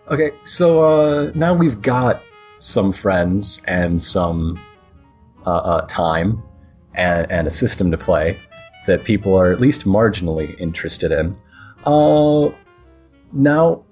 Okay, 0.09 0.33
so 0.45 0.83
uh, 0.83 1.33
now 1.35 1.55
we've 1.55 1.81
got 1.81 2.23
some 2.59 2.93
friends 2.93 3.63
and 3.67 4.03
some 4.03 4.61
uh, 5.47 5.51
uh, 5.51 5.87
time 5.87 6.43
and, 6.95 7.31
and 7.31 7.47
a 7.47 7.51
system 7.51 7.91
to 7.93 7.99
play 7.99 8.39
that 8.87 9.05
people 9.05 9.37
are 9.37 9.53
at 9.53 9.61
least 9.61 9.87
marginally 9.87 10.59
interested 10.59 11.13
in. 11.13 11.37
Uh, 11.85 12.51
now, 13.33 13.85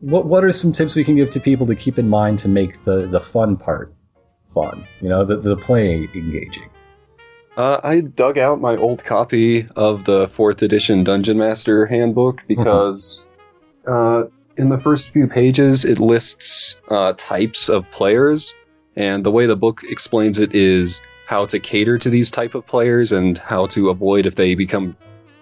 what 0.00 0.26
what 0.26 0.44
are 0.44 0.52
some 0.52 0.72
tips 0.72 0.94
we 0.94 1.04
can 1.04 1.16
give 1.16 1.30
to 1.30 1.40
people 1.40 1.66
to 1.66 1.74
keep 1.74 1.98
in 1.98 2.08
mind 2.08 2.38
to 2.40 2.48
make 2.48 2.84
the, 2.84 3.06
the 3.06 3.20
fun 3.20 3.56
part 3.56 3.92
fun? 4.54 4.84
You 5.00 5.08
know, 5.08 5.24
the, 5.24 5.36
the 5.36 5.56
playing 5.56 6.08
engaging. 6.14 6.70
Uh, 7.56 7.80
I 7.82 8.00
dug 8.00 8.38
out 8.38 8.60
my 8.60 8.76
old 8.76 9.02
copy 9.02 9.66
of 9.74 10.04
the 10.04 10.28
fourth 10.28 10.62
edition 10.62 11.02
Dungeon 11.02 11.38
Master 11.38 11.86
Handbook 11.86 12.44
because 12.46 13.28
uh, 13.84 14.24
in 14.58 14.68
the 14.68 14.76
first 14.78 15.10
few 15.10 15.26
pages 15.28 15.84
it 15.84 15.98
lists 15.98 16.80
uh, 16.90 17.14
types 17.16 17.68
of 17.68 17.90
players, 17.90 18.54
and 18.96 19.24
the 19.24 19.30
way 19.30 19.46
the 19.46 19.56
book 19.56 19.82
explains 19.88 20.38
it 20.38 20.54
is 20.54 21.00
how 21.26 21.46
to 21.46 21.58
cater 21.60 21.98
to 21.98 22.10
these 22.10 22.30
type 22.30 22.54
of 22.54 22.66
players 22.66 23.12
and 23.12 23.38
how 23.38 23.66
to 23.66 23.88
avoid 23.90 24.26
if 24.26 24.34
they 24.34 24.54
become 24.54 24.96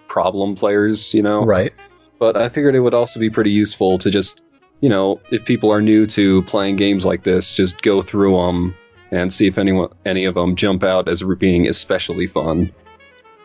problem 0.07 0.55
players. 0.55 1.15
You 1.15 1.23
know, 1.23 1.45
Right. 1.45 1.73
but 2.19 2.37
I 2.37 2.49
figured 2.51 2.75
it 2.75 2.81
would 2.81 2.95
also 2.95 3.19
be 3.19 3.31
pretty 3.31 3.53
useful 3.53 3.99
to 3.99 4.11
just, 4.11 4.43
you 4.81 4.89
know, 4.89 5.21
if 5.31 5.45
people 5.45 5.73
are 5.73 5.81
new 5.81 6.07
to 6.09 6.43
playing 6.43 6.77
games 6.77 7.05
like 7.07 7.23
this, 7.23 7.55
just 7.55 7.81
go 7.83 8.03
through 8.03 8.37
them 8.37 8.75
and 9.11 9.33
see 9.33 9.47
if 9.47 9.57
anyone, 9.57 9.91
any 10.05 10.25
of 10.27 10.35
them 10.35 10.57
jump 10.57 10.83
out 10.83 11.09
as 11.09 11.23
being 11.39 11.69
especially 11.69 12.27
fun. 12.27 12.73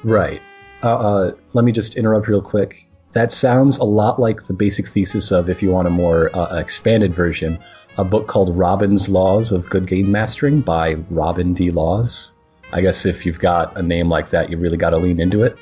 Right. 0.04 0.42
Uh, 0.84 0.96
uh, 0.96 1.32
let 1.54 1.64
me 1.64 1.72
just 1.72 1.96
interrupt 1.96 2.28
real 2.28 2.42
quick. 2.42 2.88
That 3.14 3.32
sounds 3.32 3.78
a 3.80 3.84
lot 3.84 4.20
like 4.20 4.44
the 4.46 4.54
basic 4.54 4.88
thesis 4.88 5.32
of, 5.32 5.50
if 5.50 5.62
you 5.62 5.70
want 5.72 5.88
a 5.88 5.92
more 5.92 6.34
uh, 6.36 6.58
expanded 6.58 7.14
version, 7.14 7.60
a 7.98 8.04
book 8.06 8.28
called 8.28 8.58
Robin's 8.58 9.10
Laws 9.10 9.52
of 9.52 9.70
Good 9.70 9.86
Game 9.88 10.12
Mastering 10.12 10.62
by 10.62 10.94
Robin 11.10 11.54
D. 11.54 11.72
Laws. 11.72 12.34
I 12.72 12.80
guess 12.82 13.06
if 13.06 13.26
you've 13.26 13.40
got 13.40 13.78
a 13.78 13.82
name 13.82 14.08
like 14.08 14.30
that, 14.30 14.50
you 14.50 14.58
really 14.58 14.78
got 14.78 14.92
to 14.92 14.98
lean 15.00 15.20
into 15.20 15.44
it. 15.44 15.58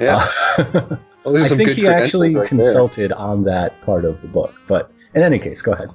Yeah, 0.00 0.26
Uh, 0.56 0.96
Well, 1.24 1.36
I 1.36 1.42
some 1.42 1.58
think 1.58 1.70
he 1.72 1.88
actually 1.88 2.28
right 2.28 2.34
there. 2.42 2.46
consulted 2.46 3.10
on 3.12 3.44
that 3.44 3.80
part 3.82 4.04
of 4.04 4.22
the 4.22 4.28
book. 4.28 4.54
But 4.68 4.92
in 5.12 5.22
any 5.22 5.40
case, 5.40 5.60
go 5.60 5.72
ahead. 5.72 5.90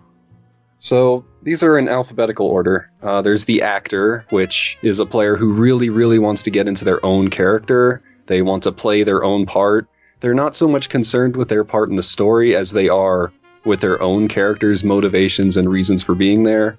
So 0.77 1.25
these 1.41 1.63
are 1.63 1.77
in 1.79 1.87
alphabetical 1.87 2.47
order. 2.47 2.91
Uh, 3.01 3.21
there's 3.21 3.45
the 3.45 3.61
actor, 3.61 4.25
which 4.29 4.77
is 4.81 4.99
a 4.99 5.05
player 5.05 5.35
who 5.37 5.53
really, 5.53 5.89
really 5.89 6.19
wants 6.19 6.43
to 6.43 6.51
get 6.51 6.67
into 6.67 6.83
their 6.85 7.03
own 7.05 7.29
character. 7.29 8.01
They 8.25 8.41
want 8.41 8.63
to 8.63 8.71
play 8.71 9.03
their 9.03 9.23
own 9.23 9.45
part. 9.45 9.87
They're 10.21 10.33
not 10.33 10.55
so 10.55 10.67
much 10.67 10.87
concerned 10.89 11.35
with 11.35 11.49
their 11.49 11.63
part 11.63 11.89
in 11.89 11.95
the 11.95 12.03
story 12.03 12.55
as 12.55 12.71
they 12.71 12.89
are 12.89 13.33
with 13.65 13.81
their 13.81 14.01
own 14.01 14.27
characters' 14.27 14.83
motivations 14.83 15.57
and 15.57 15.69
reasons 15.69 16.03
for 16.03 16.15
being 16.15 16.43
there. 16.43 16.77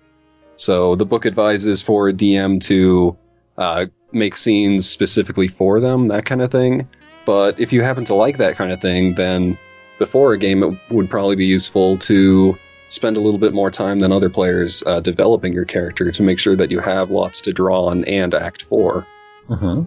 So 0.56 0.94
the 0.96 1.04
book 1.04 1.26
advises 1.26 1.82
for 1.82 2.08
a 2.08 2.12
DM 2.12 2.60
to 2.62 3.16
uh, 3.58 3.86
make 4.12 4.36
scenes 4.36 4.88
specifically 4.88 5.48
for 5.48 5.80
them, 5.80 6.08
that 6.08 6.24
kind 6.24 6.40
of 6.40 6.50
thing. 6.50 6.88
But 7.24 7.60
if 7.60 7.72
you 7.72 7.82
happen 7.82 8.04
to 8.06 8.14
like 8.14 8.38
that 8.38 8.56
kind 8.56 8.72
of 8.72 8.80
thing, 8.80 9.14
then 9.14 9.58
before 9.98 10.32
a 10.32 10.38
game, 10.38 10.62
it 10.62 10.76
would 10.90 11.10
probably 11.10 11.36
be 11.36 11.46
useful 11.46 11.98
to 11.98 12.58
spend 12.88 13.16
a 13.16 13.20
little 13.20 13.38
bit 13.38 13.52
more 13.52 13.70
time 13.70 13.98
than 13.98 14.12
other 14.12 14.28
players 14.28 14.82
uh, 14.84 15.00
developing 15.00 15.52
your 15.52 15.64
character 15.64 16.12
to 16.12 16.22
make 16.22 16.38
sure 16.38 16.56
that 16.56 16.70
you 16.70 16.78
have 16.80 17.10
lots 17.10 17.42
to 17.42 17.52
draw 17.52 17.86
on 17.86 18.04
and 18.04 18.34
act 18.34 18.62
for. 18.62 19.06
hmm 19.48 19.84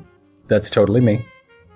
That's 0.47 0.69
totally 0.69 1.01
me. 1.01 1.25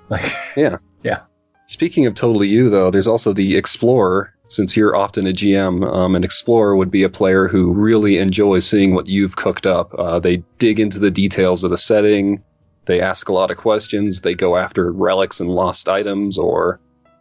Like, 0.10 0.26
Yeah. 0.56 0.78
yeah. 1.04 1.22
Speaking 1.70 2.08
of 2.08 2.16
totally 2.16 2.48
you, 2.48 2.72
though, 2.72 2.90
there's 2.90 3.08
also 3.08 3.32
the 3.32 3.56
Explorer. 3.56 4.34
Since 4.48 4.76
you're 4.76 4.96
often 4.96 5.28
a 5.28 5.32
GM, 5.32 5.86
um, 5.88 6.16
an 6.16 6.24
Explorer 6.24 6.76
would 6.76 6.90
be 6.90 7.04
a 7.04 7.10
player 7.10 7.48
who 7.48 7.74
really 7.74 8.18
enjoys 8.18 8.66
seeing 8.66 8.96
what 8.96 9.06
you've 9.06 9.36
cooked 9.36 9.68
up. 9.68 9.94
Uh, 9.94 10.18
they 10.18 10.38
dig 10.58 10.80
into 10.80 10.98
the 10.98 11.12
details 11.12 11.64
of 11.64 11.70
the 11.70 11.78
setting, 11.78 12.44
they 12.86 13.02
ask 13.02 13.30
a 13.30 13.34
lot 13.34 13.52
of 13.52 13.58
questions, 13.58 14.22
they 14.22 14.34
go 14.34 14.58
after 14.58 14.92
relics 14.92 15.42
and 15.42 15.50
lost 15.52 15.88
items, 15.88 16.40
or 16.40 16.80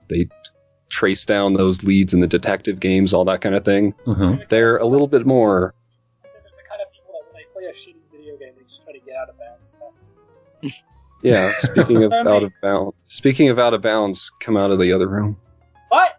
they 0.09 0.29
trace 0.89 1.27
down 1.27 1.53
those 1.53 1.85
leads 1.85 2.15
in 2.15 2.21
the 2.21 2.27
detective 2.27 2.81
games, 2.81 3.13
all 3.13 3.27
that 3.27 3.43
kind 3.43 3.55
of 3.55 3.67
thing. 3.67 3.93
hmm 4.07 4.37
They're 4.49 4.79
a 4.79 4.87
little 4.87 5.09
bit 5.09 5.27
more. 5.27 5.75
Yeah, 11.23 11.53
speaking 11.53 12.05
of 12.05 12.13
out 12.27 12.43
of 12.45 12.53
bounds, 12.61 12.97
speaking 13.07 13.49
of 13.49 13.59
out 13.59 13.75
of 13.75 13.83
bounds, 13.83 14.31
come 14.41 14.57
out 14.57 14.71
of 14.71 14.79
the 14.79 14.93
other 14.93 15.07
room. 15.09 15.37
What? 15.89 16.11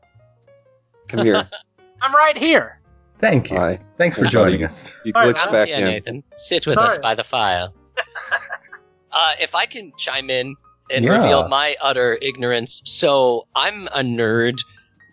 Come 1.08 1.26
here. 1.26 1.50
I'm 2.02 2.14
right 2.16 2.38
here. 2.38 2.80
Thank 3.20 3.52
you. 3.52 3.58
Hi. 3.58 3.80
Thanks 3.98 4.18
for 4.18 4.26
joining 4.26 4.64
us. 4.64 4.96
You 5.04 5.12
Sorry, 5.12 5.34
glitched 5.34 5.52
back 5.52 5.68
in. 5.70 5.84
Nathan. 5.84 6.24
Sit 6.36 6.66
with 6.66 6.78
us 6.78 6.98
by 6.98 7.16
the 7.16 7.24
fire. 7.24 7.70
uh, 9.12 9.32
if 9.42 9.56
I 9.56 9.66
can 9.66 9.92
chime 9.98 10.30
in 10.30 10.56
and 10.90 11.04
Yeah. 11.04 11.18
reveal 11.18 11.48
my 11.48 11.76
utter 11.82 12.18
ignorance. 12.20 12.82
So 12.86 13.48
I'm 13.56 13.88
a 13.88 14.00
nerd. 14.00 14.60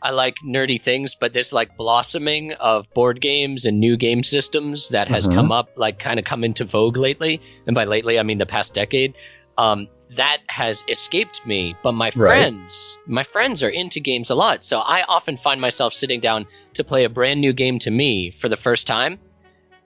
I 0.01 0.11
like 0.11 0.37
nerdy 0.45 0.81
things, 0.81 1.17
but 1.17 1.33
this 1.33 1.53
like 1.53 1.77
blossoming 1.77 2.53
of 2.53 2.93
board 2.95 3.21
games 3.21 3.65
and 3.65 3.81
new 3.81 3.97
game 3.97 4.23
systems 4.23 4.91
that 4.91 5.09
has 5.09 5.27
Mhm. 5.27 5.35
come 5.35 5.53
up, 5.53 5.71
like 5.77 5.99
kind 5.99 6.21
of 6.21 6.25
come 6.25 6.45
into 6.45 6.65
vogue 6.65 6.97
lately. 6.97 7.41
And 7.67 7.75
by 7.75 7.85
lately, 7.85 8.19
I 8.19 8.23
mean 8.23 8.39
the 8.39 8.47
past 8.47 8.73
decade. 8.75 9.15
Um, 9.59 9.89
that 10.11 10.39
has 10.47 10.85
escaped 10.89 11.47
me, 11.47 11.77
but 11.83 11.93
my 11.93 12.07
Right. 12.15 12.15
friends, 12.15 12.99
my 13.07 13.23
friends 13.25 13.63
are 13.63 13.69
into 13.69 14.01
games 14.01 14.31
a 14.31 14.35
lot. 14.35 14.63
So 14.63 14.79
I 14.79 15.03
often 15.03 15.37
find 15.37 15.61
myself 15.61 15.95
sitting 15.95 16.21
down 16.21 16.47
to 16.75 16.85
play 16.85 17.05
a 17.05 17.09
brand 17.09 17.41
new 17.41 17.53
game 17.53 17.79
to 17.81 17.91
me 17.91 18.31
for 18.31 18.49
the 18.49 18.57
first 18.57 18.87
time. 18.87 19.19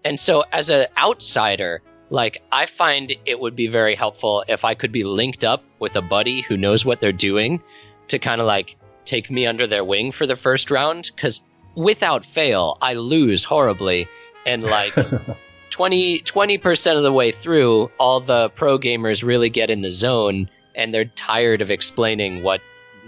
And 0.04 0.18
so 0.20 0.44
as 0.52 0.70
an 0.70 0.86
outsider, 0.96 1.82
like 2.10 2.42
I 2.50 2.66
find 2.66 3.12
it 3.24 3.38
would 3.38 3.56
be 3.56 3.68
very 3.68 3.94
helpful 3.94 4.44
if 4.46 4.64
I 4.64 4.74
could 4.74 4.92
be 4.92 5.04
linked 5.04 5.44
up 5.44 5.62
with 5.78 5.96
a 5.96 6.02
buddy 6.02 6.40
who 6.42 6.56
knows 6.56 6.84
what 6.84 7.00
they're 7.00 7.12
doing 7.12 7.62
to 8.08 8.18
kind 8.18 8.40
of 8.40 8.46
like 8.46 8.76
take 9.04 9.30
me 9.30 9.46
under 9.46 9.66
their 9.66 9.84
wing 9.84 10.12
for 10.12 10.26
the 10.26 10.36
first 10.36 10.70
round 10.70 11.10
cuz 11.16 11.40
without 11.74 12.26
fail 12.26 12.76
I 12.82 12.94
lose 12.94 13.44
horribly 13.44 14.08
and 14.44 14.62
like 14.62 14.94
20 15.70 16.58
percent 16.58 16.98
of 16.98 17.02
the 17.02 17.12
way 17.12 17.32
through 17.32 17.90
all 17.98 18.20
the 18.20 18.50
pro 18.50 18.78
gamers 18.78 19.22
really 19.22 19.50
get 19.50 19.70
in 19.70 19.80
the 19.80 19.90
zone 19.90 20.50
and 20.74 20.92
they're 20.92 21.04
tired 21.04 21.62
of 21.62 21.70
explaining 21.70 22.42
what 22.42 22.60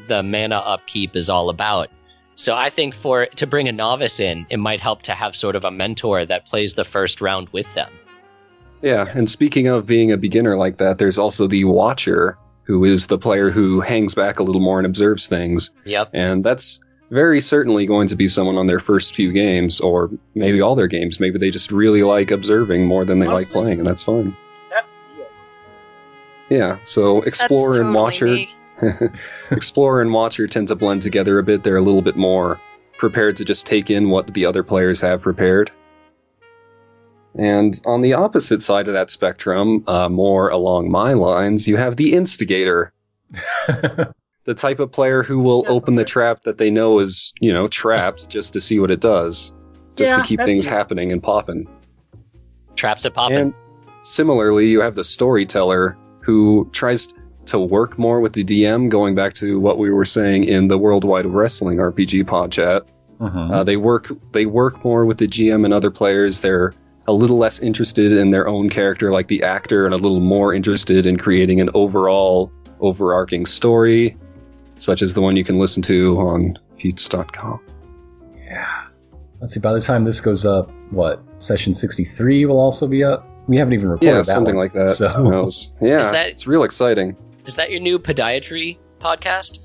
the 0.07 0.23
mana 0.23 0.57
upkeep 0.57 1.17
is 1.17 1.31
all 1.31 1.51
about. 1.51 1.91
So 2.35 2.57
I 2.57 2.71
think 2.71 2.95
for 2.95 3.27
to 3.27 3.47
bring 3.47 3.69
a 3.69 3.73
novice 3.73 4.19
in, 4.21 4.47
it 4.49 4.57
might 4.57 4.81
help 4.81 5.03
to 5.03 5.13
have 5.13 5.37
sort 5.37 5.55
of 5.55 5.65
a 5.65 5.71
mentor 5.71 6.25
that 6.25 6.47
plays 6.47 6.75
the 6.75 6.85
first 6.85 7.21
round 7.21 7.51
with 7.51 7.73
them. 7.75 7.91
Yeah, 8.81 9.07
and 9.07 9.31
speaking 9.31 9.69
of 9.69 9.87
being 9.87 10.11
a 10.11 10.17
beginner 10.17 10.57
like 10.57 10.79
that, 10.79 10.99
there's 10.99 11.19
also 11.19 11.47
the 11.47 11.65
Watcher, 11.65 12.37
who 12.65 12.85
is 12.85 13.07
the 13.07 13.19
player 13.19 13.51
who 13.51 13.81
hangs 13.81 14.15
back 14.15 14.41
a 14.41 14.43
little 14.43 14.61
more 14.61 14.79
and 14.79 14.87
observes 14.87 15.29
things. 15.29 15.71
Yep. 15.85 16.11
And 16.15 16.43
that's 16.43 16.81
very 17.13 17.43
certainly 17.43 17.85
going 17.85 18.09
to 18.09 18.17
be 18.17 18.27
someone 18.27 18.57
on 18.57 18.67
their 18.67 18.81
first 18.81 19.15
few 19.15 19.33
games, 19.33 19.81
or 19.81 20.11
maybe 20.35 20.63
all 20.63 20.75
their 20.75 20.87
games. 20.87 21.21
Maybe 21.21 21.39
they 21.39 21.51
just 21.51 21.71
really 21.71 22.03
like 22.03 22.31
observing 22.31 22.87
more 22.87 23.05
than 23.05 23.19
they 23.19 23.27
like 23.27 23.51
playing, 23.51 23.79
and 23.79 23.87
that's 23.87 24.03
fine. 24.03 24.35
That's 24.71 24.95
the 26.49 26.57
Yeah, 26.57 26.79
so 26.85 27.17
That's 27.17 27.27
Explorer 27.27 27.83
and 27.83 27.95
totally 27.95 27.95
Watcher. 27.95 28.27
me. 28.27 29.11
Explorer 29.51 30.01
and 30.01 30.11
Watcher 30.11 30.47
tend 30.47 30.69
to 30.69 30.75
blend 30.75 31.03
together 31.03 31.39
a 31.39 31.43
bit. 31.43 31.63
They're 31.63 31.77
a 31.77 31.83
little 31.83 32.01
bit 32.01 32.17
more 32.17 32.59
prepared 32.97 33.37
to 33.37 33.45
just 33.45 33.67
take 33.67 33.91
in 33.91 34.09
what 34.09 34.33
the 34.33 34.47
other 34.47 34.63
players 34.63 35.03
have 35.03 35.21
prepared. 35.21 35.71
And 37.35 37.79
on 37.85 38.01
the 38.01 38.15
opposite 38.15 38.63
side 38.63 38.89
of 38.89 38.95
that 38.95 39.11
spectrum, 39.11 39.85
uh, 39.87 40.09
more 40.09 40.49
along 40.49 40.91
my 40.91 41.13
lines, 41.13 41.69
you 41.69 41.77
have 41.77 41.97
the 41.97 42.15
Instigator, 42.15 42.93
the 44.45 44.55
type 44.55 44.81
of 44.81 44.91
player 44.93 45.23
who 45.23 45.39
will 45.41 45.63
That's 45.63 45.73
open 45.73 45.95
the 45.95 46.05
trap 46.05 46.43
that 46.45 46.59
they 46.59 46.71
know 46.71 46.99
is, 46.99 47.33
you 47.41 47.53
know, 47.53 47.69
trapped 47.69 48.29
just 48.29 48.55
to 48.55 48.61
see 48.61 48.79
what 48.81 48.91
it 48.91 49.01
does, 49.01 49.53
just 49.97 50.11
Yeah, 50.11 50.17
to 50.17 50.23
keep 50.25 50.41
things 50.41 50.67
it. 50.67 50.71
happening 50.71 51.13
and 51.13 51.23
popping. 51.23 51.69
Traps 52.75 53.07
at 53.07 53.15
popping. 53.15 53.37
And 53.39 53.55
similarly, 54.03 54.69
you 54.69 54.81
have 54.81 54.95
the 54.95 55.05
storyteller 55.05 55.97
who 56.21 56.69
tries 56.73 57.15
to 57.47 57.59
work 57.59 57.99
more 57.99 58.21
with 58.21 58.33
the 58.33 58.45
DM, 58.45 58.89
going 58.89 59.15
back 59.15 59.35
to 59.35 59.59
what 59.61 59.79
we 59.79 59.91
were 59.91 60.05
saying 60.05 60.45
in 60.45 60.69
the 60.69 60.79
Worldwide 60.79 61.27
Wrestling 61.27 61.79
RPG 61.79 62.27
pod 62.27 62.53
chat. 62.53 62.85
Mhm. 63.21 63.51
Uh, 63.53 63.65
they 63.65 63.77
work 63.77 64.09
they 64.33 64.47
work 64.47 64.85
more 64.85 65.05
with 65.05 65.19
the 65.19 65.27
GM 65.29 65.65
and 65.65 65.73
other 65.75 65.91
players. 65.91 66.41
They're 66.41 66.73
a 67.07 67.13
little 67.13 67.37
less 67.37 67.61
interested 67.61 68.13
in 68.13 68.31
their 68.31 68.47
own 68.49 68.69
character 68.69 69.11
like 69.13 69.27
the 69.29 69.43
actor 69.43 69.85
and 69.85 69.95
a 69.95 69.97
little 69.97 70.21
more 70.21 70.55
interested 70.55 71.05
in 71.07 71.17
creating 71.19 71.61
an 71.61 71.69
overall 71.75 72.51
overarching 72.81 73.45
story, 73.47 74.17
such 74.83 75.01
as 75.03 75.15
the 75.15 75.21
one 75.21 75.37
you 75.37 75.45
can 75.45 75.59
listen 75.59 75.83
to 75.85 76.19
on 76.19 76.59
Feats.com. 76.81 77.61
yeah. 78.37 78.87
Let's 79.41 79.55
see. 79.55 79.61
By 79.61 79.73
the 79.73 79.81
time 79.81 80.05
this 80.05 80.21
goes 80.21 80.45
up, 80.47 80.71
what 80.91 81.23
session 81.39 81.75
sixty-three 81.75 82.45
will 82.47 82.61
also 82.61 82.87
be 82.87 83.03
up. 83.05 83.27
We 83.49 83.57
haven't 83.57 83.73
even 83.75 83.89
recorded 83.91 84.07
Yeah, 84.07 84.17
that 84.19 84.27
something 84.27 84.55
one, 84.57 84.65
like 84.65 84.73
that. 84.75 84.89
So 84.91 85.09
Who 85.09 85.31
knows? 85.31 85.73
Yeah, 85.81 86.01
Is 86.01 86.11
that- 86.11 86.29
it's 86.29 86.47
real 86.47 86.63
exciting. 86.65 87.17
Is 87.47 87.57
that 87.57 87.71
your 87.73 87.81
new 87.81 87.99
podiatry 87.99 88.79
podcast? 89.01 89.59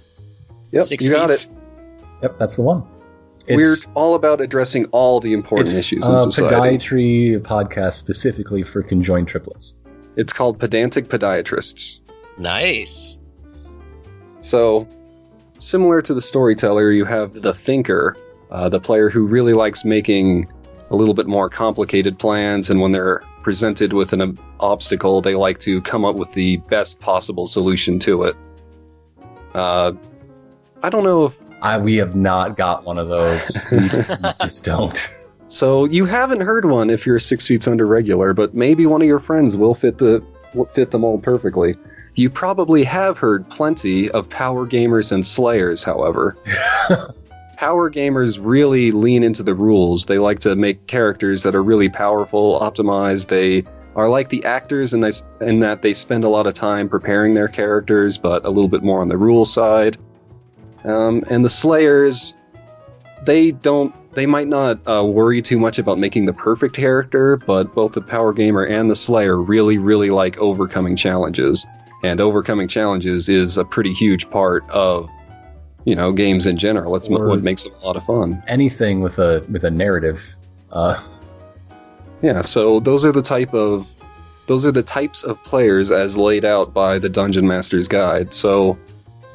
Yep, 0.72 0.84
Six 0.84 1.06
you 1.06 1.12
got 1.14 1.30
feet. 1.30 1.46
it. 1.46 1.48
yep, 2.24 2.40
that's 2.40 2.56
the 2.56 2.64
one. 2.64 2.84
We're 3.48 3.76
all 3.94 4.16
about 4.16 4.42
addressing 4.42 4.86
all 4.86 5.20
the 5.20 5.34
important 5.34 5.70
it's 5.70 5.78
issues 5.78 6.08
in 6.08 6.16
uh, 6.16 6.20
society. 6.20 6.56
podiatry 6.56 7.40
podcast 7.42 7.94
specifically 7.94 8.64
for 8.64 8.82
conjoined 8.84 9.28
triplets. 9.28 9.78
It's 10.18 10.34
called 10.34 10.60
Pedantic 10.60 11.08
Podiatrists. 11.08 12.00
Nice. 12.40 13.20
So, 14.42 14.88
similar 15.60 16.02
to 16.02 16.14
the 16.14 16.22
storyteller, 16.22 16.92
you 16.92 17.06
have 17.06 17.34
the 17.34 17.54
thinker, 17.54 18.18
uh, 18.52 18.70
the 18.70 18.80
player 18.80 19.10
who 19.10 19.26
really 19.26 19.54
likes 19.54 19.84
making 19.84 20.48
a 20.90 20.96
little 20.96 21.14
bit 21.14 21.28
more 21.28 21.50
complicated 21.50 22.18
plans, 22.18 22.70
and 22.70 22.80
when 22.80 22.92
they're 22.92 23.24
presented 23.44 23.94
with 23.94 24.14
an 24.14 24.22
ob- 24.22 24.40
obstacle, 24.60 25.22
they 25.22 25.36
like 25.36 25.60
to 25.60 25.82
come 25.82 26.06
up 26.06 26.16
with 26.16 26.32
the 26.34 26.58
best 26.58 27.00
possible 27.00 27.46
solution 27.46 28.00
to 28.00 28.24
it. 28.24 28.36
Uh, 29.54 29.94
I 30.82 30.90
don't 30.90 31.04
know 31.04 31.26
if. 31.26 31.42
I, 31.60 31.80
we 31.80 31.96
have 31.96 32.16
not 32.16 32.56
got 32.56 32.86
one 32.86 33.00
of 33.00 33.10
those. 33.10 33.66
we, 33.72 33.80
we 33.80 34.34
just 34.42 34.64
don't. 34.64 35.16
So, 35.48 35.86
you 35.86 36.06
haven't 36.06 36.42
heard 36.42 36.66
one 36.66 36.90
if 36.90 37.06
you're 37.06 37.20
six 37.20 37.48
feet 37.48 37.68
under 37.68 37.86
regular, 37.86 38.34
but 38.34 38.54
maybe 38.54 38.86
one 38.86 39.02
of 39.02 39.08
your 39.08 39.20
friends 39.20 39.56
will 39.56 39.74
fit 39.74 39.98
the 39.98 40.24
will 40.54 40.66
fit 40.66 40.92
the 40.92 41.00
mold 41.00 41.24
perfectly. 41.24 41.76
You 42.18 42.32
probably 42.32 42.84
have 42.84 43.20
heard 43.20 43.48
plenty 43.48 44.10
of 44.10 44.28
power 44.28 44.66
gamers 44.66 45.12
and 45.12 45.26
slayers, 45.26 45.84
however. 45.84 46.36
power 47.58 47.92
gamers 47.92 48.40
really 48.42 48.90
lean 48.90 49.22
into 49.22 49.44
the 49.44 49.54
rules. 49.54 50.08
They 50.08 50.18
like 50.18 50.40
to 50.40 50.56
make 50.56 50.88
characters 50.88 51.44
that 51.44 51.54
are 51.54 51.62
really 51.62 51.90
powerful, 51.90 52.60
optimized. 52.60 53.28
They 53.28 53.70
are 53.96 54.10
like 54.10 54.30
the 54.30 54.46
actors 54.46 54.96
in, 54.96 55.02
this, 55.02 55.24
in 55.42 55.60
that 55.60 55.84
they 55.84 55.94
spend 55.94 56.24
a 56.24 56.28
lot 56.28 56.48
of 56.48 56.56
time 56.56 56.90
preparing 56.90 57.36
their 57.36 57.48
characters, 57.48 58.18
but 58.18 58.46
a 58.46 58.50
little 58.50 58.68
bit 58.68 58.82
more 58.82 59.02
on 59.02 59.10
the 59.10 59.18
rule 59.18 59.46
side. 59.46 59.98
Um, 60.84 61.24
and 61.30 61.46
the 61.46 61.52
Slayers, 61.52 62.34
they 63.26 63.52
don't. 63.52 63.94
They 64.16 64.26
might 64.26 64.48
not 64.48 64.80
uh, 64.88 65.06
worry 65.06 65.44
too 65.44 65.60
much 65.60 65.78
about 65.78 66.00
making 66.00 66.26
the 66.26 66.34
perfect 66.34 66.74
character, 66.74 67.38
but 67.38 67.76
both 67.76 67.92
the 67.92 68.02
Power 68.02 68.34
Gamer 68.34 68.64
and 68.64 68.90
the 68.90 68.96
Slayer 68.96 69.40
really, 69.40 69.78
really 69.78 70.10
like 70.10 70.40
overcoming 70.40 70.96
challenges. 70.96 71.68
And 72.04 72.22
overcoming 72.22 72.68
challenges 72.68 73.28
is 73.30 73.58
a 73.58 73.66
pretty 73.66 73.92
huge 73.94 74.30
part 74.30 74.70
of, 74.70 75.10
you 75.86 75.96
know, 75.96 76.12
games 76.12 76.46
in 76.46 76.58
general. 76.58 76.96
It's 76.96 77.10
Or- 77.10 77.28
what 77.28 77.42
makes 77.42 77.64
them 77.64 77.74
a 77.82 77.86
lot 77.86 77.96
of 77.96 78.04
fun. 78.04 78.44
Anything 78.48 79.02
with 79.02 79.20
a 79.20 79.44
with 79.52 79.64
a 79.64 79.72
narrative. 79.72 80.22
Uh, 80.72 81.00
Yeah, 82.22 82.42
so 82.42 82.80
those 82.80 83.06
are 83.06 83.12
the 83.12 83.22
type 83.22 83.54
of 83.54 83.88
those 84.48 84.66
are 84.66 84.72
the 84.72 84.82
types 84.84 85.24
of 85.24 85.44
players 85.44 85.92
as 85.92 86.18
laid 86.18 86.46
out 86.46 86.74
by 86.74 87.00
the 87.00 87.10
Dungeon 87.10 87.48
Master's 87.48 87.88
Guide. 87.88 88.34
So 88.34 88.78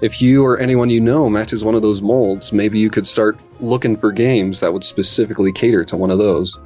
if 0.01 0.21
you 0.23 0.45
or 0.45 0.59
anyone 0.59 0.91
you 0.91 1.01
know 1.01 1.29
matches 1.31 1.63
one 1.65 1.75
of 1.77 1.83
those 1.83 2.03
molds, 2.03 2.53
maybe 2.53 2.79
you 2.81 2.91
could 2.91 3.07
start 3.07 3.39
looking 3.61 3.97
for 3.97 4.11
games 4.11 4.61
that 4.61 4.73
would 4.73 4.83
specifically 4.85 5.53
cater 5.53 5.85
to 5.85 5.97
one 5.97 6.11
of 6.11 6.19
those. 6.19 6.59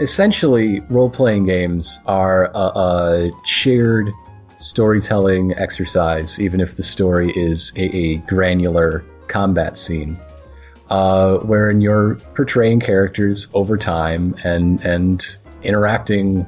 essentially, 0.00 0.80
role 0.90 1.10
playing 1.10 1.44
games 1.46 2.00
are 2.06 2.46
a, 2.54 2.58
a 2.58 3.30
shared 3.44 4.10
storytelling 4.56 5.54
exercise, 5.54 6.40
even 6.40 6.60
if 6.60 6.76
the 6.76 6.82
story 6.82 7.30
is 7.30 7.72
a, 7.76 7.84
a 7.96 8.16
granular 8.18 9.04
combat 9.28 9.76
scene, 9.76 10.18
uh, 10.88 11.38
wherein 11.38 11.80
you're 11.80 12.16
portraying 12.34 12.80
characters 12.80 13.48
over 13.54 13.76
time 13.76 14.34
and 14.44 14.80
and 14.80 15.38
interacting 15.62 16.46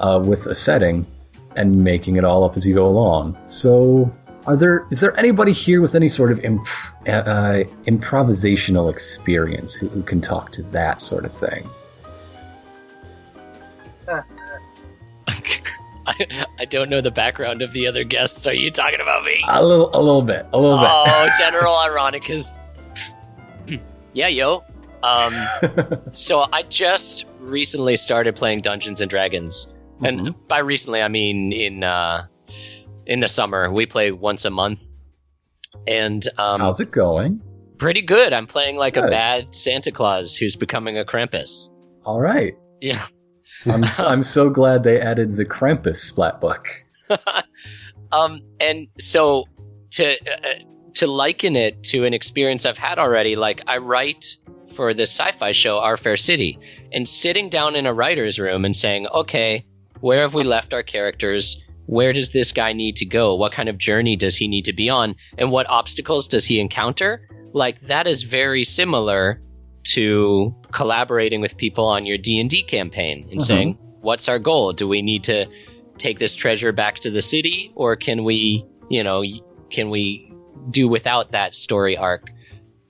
uh, 0.00 0.20
with 0.24 0.46
a 0.46 0.54
setting 0.54 1.06
and 1.54 1.84
making 1.84 2.16
it 2.16 2.24
all 2.24 2.44
up 2.44 2.56
as 2.56 2.66
you 2.66 2.74
go 2.74 2.86
along. 2.86 3.36
So 3.46 4.12
Are 4.46 4.56
there 4.56 4.86
is 4.90 5.00
there 5.00 5.18
anybody 5.18 5.52
here 5.52 5.80
with 5.80 5.94
any 5.94 6.08
sort 6.08 6.30
of 6.30 6.40
imp- 6.40 6.66
uh, 7.06 7.64
improvisational 7.86 8.90
experience 8.90 9.74
who, 9.74 9.88
who 9.88 10.02
can 10.02 10.20
talk 10.20 10.52
to 10.52 10.62
that 10.64 11.00
sort 11.00 11.24
of 11.24 11.32
thing? 11.32 11.66
I, 16.08 16.46
I 16.60 16.64
don't 16.66 16.88
know 16.90 17.00
the 17.00 17.10
background 17.10 17.62
of 17.62 17.72
the 17.72 17.88
other 17.88 18.04
guests. 18.04 18.46
Are 18.46 18.54
you 18.54 18.70
talking 18.70 19.00
about 19.00 19.24
me? 19.24 19.42
A 19.46 19.64
little, 19.64 19.90
a 19.92 20.00
little 20.00 20.22
bit, 20.22 20.46
a 20.52 20.58
little 20.58 20.78
bit. 20.78 20.88
Oh, 20.90 21.28
General 21.38 21.74
Ironicus. 21.74 22.48
yeah, 24.12 24.28
yo. 24.28 24.64
Um, 25.02 25.34
so 26.12 26.44
I 26.50 26.62
just 26.62 27.26
recently 27.40 27.96
started 27.96 28.36
playing 28.36 28.60
Dungeons 28.62 29.00
and 29.00 29.10
Dragons, 29.10 29.72
and 30.02 30.20
Mhm. 30.20 30.48
by 30.48 30.58
recently 30.58 31.00
I 31.02 31.08
mean 31.08 31.52
in 31.52 31.84
uh, 31.84 32.26
in 33.06 33.20
the 33.20 33.28
summer. 33.28 33.70
We 33.70 33.86
play 33.86 34.10
once 34.12 34.44
a 34.44 34.50
month, 34.50 34.84
and 35.86 36.26
um, 36.38 36.60
How's 36.60 36.80
it 36.80 36.90
going? 36.90 37.42
pretty 37.78 38.02
good. 38.02 38.32
I'm 38.32 38.46
playing 38.46 38.76
like 38.76 38.96
a 38.96 39.02
bad 39.06 39.54
Santa 39.54 39.92
Claus 39.92 40.34
who's 40.36 40.56
becoming 40.56 40.98
a 40.98 41.04
Krampus. 41.04 41.68
All 42.04 42.18
right. 42.18 42.54
Yeah. 42.80 43.04
I'm 43.66 43.84
s- 43.84 44.00
I'm 44.00 44.22
so 44.22 44.50
glad 44.50 44.82
they 44.82 45.00
added 45.00 45.36
the 45.36 45.44
Krampus 45.44 45.96
splat 45.96 46.40
book. 46.40 46.68
um, 48.12 48.42
and 48.60 48.88
so 48.98 49.44
to 49.92 50.12
uh, 50.12 50.48
to 50.94 51.06
liken 51.06 51.56
it 51.56 51.82
to 51.84 52.04
an 52.04 52.14
experience 52.14 52.64
I've 52.66 52.78
had 52.78 52.98
already, 52.98 53.36
like 53.36 53.62
I 53.66 53.78
write 53.78 54.36
for 54.76 54.94
the 54.94 55.02
sci-fi 55.02 55.52
show, 55.52 55.78
Our 55.78 55.96
Fair 55.96 56.16
City, 56.16 56.58
and 56.92 57.08
sitting 57.08 57.48
down 57.48 57.76
in 57.76 57.86
a 57.86 57.94
writer's 57.94 58.38
room 58.38 58.64
and 58.64 58.76
saying, 58.76 59.06
okay, 59.06 59.66
where 60.00 60.20
have 60.20 60.34
we 60.34 60.44
left 60.44 60.74
our 60.74 60.82
characters? 60.82 61.62
Where 61.86 62.12
does 62.12 62.30
this 62.30 62.52
guy 62.52 62.72
need 62.72 62.96
to 62.96 63.06
go? 63.06 63.36
What 63.36 63.52
kind 63.52 63.68
of 63.68 63.78
journey 63.78 64.16
does 64.16 64.36
he 64.36 64.48
need 64.48 64.66
to 64.66 64.72
be 64.72 64.90
on? 64.90 65.16
And 65.38 65.50
what 65.50 65.68
obstacles 65.68 66.28
does 66.28 66.44
he 66.44 66.60
encounter? 66.60 67.28
Like 67.52 67.80
that 67.82 68.06
is 68.06 68.22
very 68.22 68.64
similar 68.64 69.40
to 69.94 70.54
collaborating 70.72 71.40
with 71.40 71.56
people 71.56 71.86
on 71.86 72.06
your 72.06 72.18
D&D 72.18 72.62
campaign 72.64 73.28
and 73.30 73.40
Mhm. 73.40 73.44
saying, 73.44 73.78
what's 74.00 74.28
our 74.28 74.38
goal? 74.38 74.72
Do 74.72 74.88
we 74.88 75.02
need 75.02 75.24
to 75.24 75.46
take 75.98 76.18
this 76.18 76.34
treasure 76.34 76.72
back 76.72 77.00
to 77.00 77.10
the 77.10 77.22
city 77.22 77.72
or 77.74 77.96
can 77.96 78.24
we, 78.24 78.64
you 78.88 79.02
know, 79.02 79.22
can 79.70 79.90
we 79.90 80.32
do 80.70 80.88
without 80.88 81.32
that 81.32 81.54
story 81.54 81.96
arc? 81.96 82.30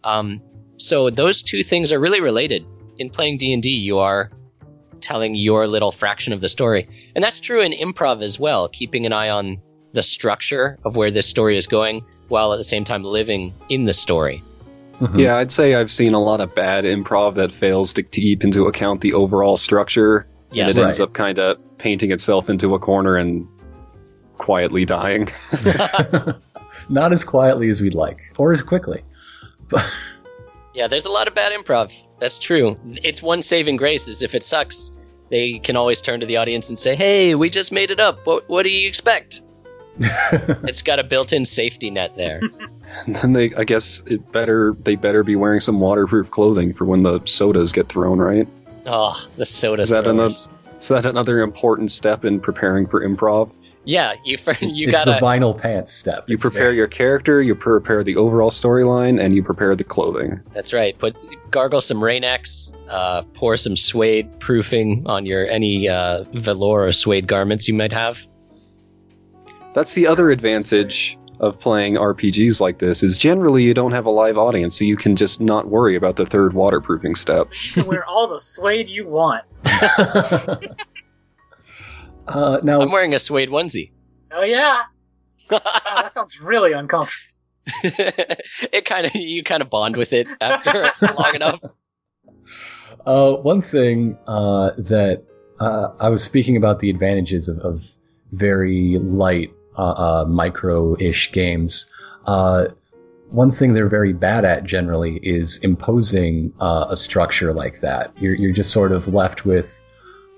Um, 0.02 0.40
so 0.76 1.10
those 1.10 1.42
two 1.42 1.62
things 1.62 1.92
are 1.92 2.00
really 2.00 2.20
related. 2.20 2.64
In 2.98 3.10
playing 3.10 3.38
D&D, 3.38 3.68
you 3.68 3.98
are 3.98 4.30
telling 5.00 5.34
your 5.34 5.66
little 5.66 5.92
fraction 5.92 6.32
of 6.32 6.40
the 6.40 6.48
story. 6.48 6.88
And 7.14 7.22
that's 7.22 7.40
true 7.40 7.60
in 7.60 7.72
improv 7.72 8.22
as 8.22 8.38
well, 8.40 8.68
keeping 8.68 9.06
an 9.06 9.12
eye 9.12 9.30
on 9.30 9.58
the 9.92 10.02
structure 10.02 10.78
of 10.84 10.96
where 10.96 11.10
this 11.10 11.26
story 11.26 11.56
is 11.56 11.66
going 11.66 12.04
while 12.28 12.52
at 12.52 12.56
the 12.56 12.64
same 12.64 12.84
time 12.84 13.04
living 13.04 13.54
in 13.68 13.84
the 13.84 13.92
story. 13.92 14.42
Mhm. 15.00 15.18
Yeah, 15.18 15.36
I'd 15.36 15.52
say 15.52 15.74
I've 15.74 15.90
seen 15.90 16.14
a 16.14 16.20
lot 16.20 16.40
of 16.40 16.54
bad 16.54 16.84
improv 16.84 17.34
that 17.34 17.52
fails 17.52 17.94
to 17.94 18.02
keep 18.02 18.44
into 18.44 18.66
account 18.66 19.00
the 19.00 19.14
overall 19.14 19.56
structure. 19.56 20.26
Yes. 20.52 20.74
And 20.74 20.78
it 20.78 20.86
ends 20.86 21.00
up 21.00 21.12
kind 21.12 21.38
of 21.38 21.58
painting 21.78 22.12
itself 22.12 22.48
into 22.48 22.74
a 22.74 22.78
corner 22.78 23.16
and 23.16 23.46
quietly 24.38 24.84
dying. 24.84 25.28
Not 26.88 27.12
as 27.12 27.24
quietly 27.24 27.68
as 27.68 27.80
we'd 27.80 27.94
like, 27.94 28.20
or 28.38 28.52
as 28.52 28.62
quickly. 28.62 29.02
Yeah, 30.74 30.88
there's 30.88 31.06
a 31.06 31.10
lot 31.10 31.26
of 31.26 31.34
bad 31.34 31.52
improv. 31.52 31.90
That's 32.20 32.38
true. 32.38 32.78
It's 33.02 33.22
one 33.22 33.40
saving 33.40 33.76
grace 33.76 34.08
is 34.08 34.22
if 34.22 34.34
it 34.34 34.44
sucks, 34.44 34.90
they 35.30 35.58
can 35.58 35.74
always 35.74 36.02
turn 36.02 36.20
to 36.20 36.26
the 36.26 36.36
audience 36.36 36.68
and 36.68 36.78
say, 36.78 36.94
"Hey, 36.94 37.34
we 37.34 37.48
just 37.48 37.72
made 37.72 37.90
it 37.90 37.98
up. 37.98 38.26
What 38.26 38.46
what 38.50 38.62
do 38.64 38.68
you 38.68 38.86
expect?" 38.86 39.40
It's 40.68 40.82
got 40.82 40.98
a 40.98 41.04
built-in 41.04 41.46
safety 41.46 41.90
net 41.90 42.16
there. 42.16 42.40
And 43.06 43.16
then 43.22 43.32
they, 43.32 43.54
I 43.54 43.64
guess, 43.64 44.02
it 44.06 44.30
better 44.32 44.74
they 44.78 44.96
better 44.96 45.22
be 45.22 45.36
wearing 45.36 45.60
some 45.60 45.80
waterproof 45.80 46.30
clothing 46.30 46.72
for 46.72 46.84
when 46.84 47.02
the 47.02 47.20
sodas 47.24 47.72
get 47.72 47.88
thrown, 47.88 48.18
right? 48.18 48.46
Oh, 48.86 49.20
the 49.36 49.46
sodas. 49.46 49.84
Is 49.84 49.90
that 49.90 50.04
throwers. 50.04 50.48
Is 50.78 50.88
that 50.88 51.06
another 51.06 51.40
important 51.40 51.90
step 51.90 52.24
in 52.24 52.40
preparing 52.40 52.86
for 52.86 53.06
improv? 53.06 53.54
Yeah, 53.84 54.14
you 54.24 54.36
fir- 54.36 54.56
you 54.60 54.88
it's 54.88 55.04
the 55.04 55.12
vinyl 55.12 55.56
pants 55.56 55.92
step. 55.92 56.24
You 56.28 56.34
It's 56.34 56.42
prepare 56.42 56.64
very- 56.64 56.76
your 56.76 56.88
character, 56.88 57.40
you 57.40 57.54
prepare 57.54 58.02
the 58.04 58.16
overall 58.16 58.50
storyline, 58.50 59.20
and 59.22 59.34
you 59.34 59.42
prepare 59.44 59.74
the 59.76 59.84
clothing. 59.84 60.40
That's 60.52 60.72
right. 60.72 60.98
Put 60.98 61.16
gargle 61.52 61.80
some 61.80 62.02
Rain-X, 62.02 62.72
uh, 62.88 63.22
pour 63.34 63.56
some 63.56 63.76
suede 63.76 64.40
proofing 64.40 65.04
on 65.06 65.24
your 65.24 65.48
any 65.48 65.88
uh, 65.88 66.24
velour 66.32 66.86
or 66.86 66.92
suede 66.92 67.26
garments 67.28 67.68
you 67.68 67.74
might 67.74 67.92
have. 67.92 68.26
That's 69.76 69.92
the 69.92 70.06
other 70.06 70.30
advantage 70.30 71.18
of 71.38 71.60
playing 71.60 71.96
RPGs 71.96 72.62
like 72.62 72.78
this 72.78 73.02
is 73.02 73.18
generally 73.18 73.62
you 73.62 73.74
don't 73.74 73.92
have 73.92 74.06
a 74.06 74.10
live 74.10 74.38
audience, 74.38 74.78
so 74.78 74.86
you 74.86 74.96
can 74.96 75.16
just 75.16 75.38
not 75.38 75.68
worry 75.68 75.96
about 75.96 76.16
the 76.16 76.24
third 76.24 76.54
waterproofing 76.54 77.14
step. 77.14 77.48
You 77.50 77.82
can 77.82 77.86
wear 77.86 78.02
all 78.06 78.28
the 78.28 78.40
suede 78.40 78.88
you 78.88 79.06
want. 79.06 79.44
uh, 82.26 82.60
now, 82.62 82.80
I'm 82.80 82.90
wearing 82.90 83.12
a 83.12 83.18
suede 83.18 83.50
onesie. 83.50 83.90
Oh 84.32 84.44
yeah. 84.44 84.84
Wow, 85.50 85.60
that 85.62 86.14
sounds 86.14 86.40
really 86.40 86.72
uncomfortable. 86.72 87.26
it 87.82 88.86
kind 88.86 89.04
of 89.04 89.14
you 89.14 89.44
kind 89.44 89.60
of 89.60 89.68
bond 89.68 89.98
with 89.98 90.14
it 90.14 90.26
after 90.40 90.90
long 91.18 91.34
enough. 91.34 91.60
Uh, 93.04 93.34
one 93.34 93.60
thing 93.60 94.16
uh, 94.26 94.70
that 94.78 95.24
uh, 95.60 95.88
I 96.00 96.08
was 96.08 96.24
speaking 96.24 96.56
about 96.56 96.80
the 96.80 96.88
advantages 96.88 97.50
of, 97.50 97.58
of 97.58 97.84
very 98.32 98.96
light 98.96 99.52
uh, 99.76 99.82
uh, 99.82 100.24
micro-ish 100.28 101.32
games. 101.32 101.90
Uh, 102.26 102.66
one 103.30 103.50
thing 103.50 103.72
they're 103.72 103.88
very 103.88 104.12
bad 104.12 104.44
at 104.44 104.64
generally 104.64 105.16
is 105.16 105.58
imposing 105.58 106.52
uh, 106.60 106.86
a 106.90 106.96
structure 106.96 107.52
like 107.52 107.80
that. 107.80 108.12
You're, 108.18 108.34
you're 108.34 108.52
just 108.52 108.70
sort 108.70 108.92
of 108.92 109.08
left 109.08 109.44
with 109.44 109.82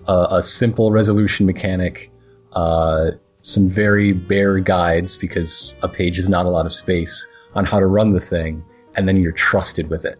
a, 0.06 0.26
a 0.32 0.42
simple 0.42 0.90
resolution 0.90 1.46
mechanic, 1.46 2.10
uh, 2.52 3.10
some 3.42 3.68
very 3.68 4.12
bare 4.12 4.58
guides 4.58 5.16
because 5.16 5.76
a 5.82 5.88
page 5.88 6.18
is 6.18 6.28
not 6.28 6.46
a 6.46 6.48
lot 6.48 6.66
of 6.66 6.72
space 6.72 7.28
on 7.54 7.64
how 7.64 7.78
to 7.78 7.86
run 7.86 8.12
the 8.12 8.20
thing, 8.20 8.64
and 8.94 9.06
then 9.06 9.20
you're 9.20 9.32
trusted 9.32 9.90
with 9.90 10.04
it. 10.04 10.18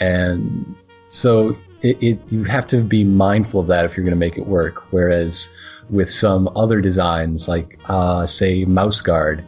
And 0.00 0.74
so 1.08 1.56
it, 1.82 2.02
it 2.02 2.20
you 2.28 2.44
have 2.44 2.66
to 2.68 2.82
be 2.82 3.04
mindful 3.04 3.60
of 3.60 3.66
that 3.66 3.84
if 3.84 3.96
you're 3.96 4.04
going 4.04 4.14
to 4.14 4.18
make 4.18 4.38
it 4.38 4.46
work. 4.46 4.92
Whereas 4.92 5.52
with 5.90 6.10
some 6.10 6.48
other 6.56 6.80
designs, 6.80 7.48
like 7.48 7.78
uh, 7.86 8.26
say 8.26 8.64
Mouse 8.64 9.00
Guard, 9.00 9.44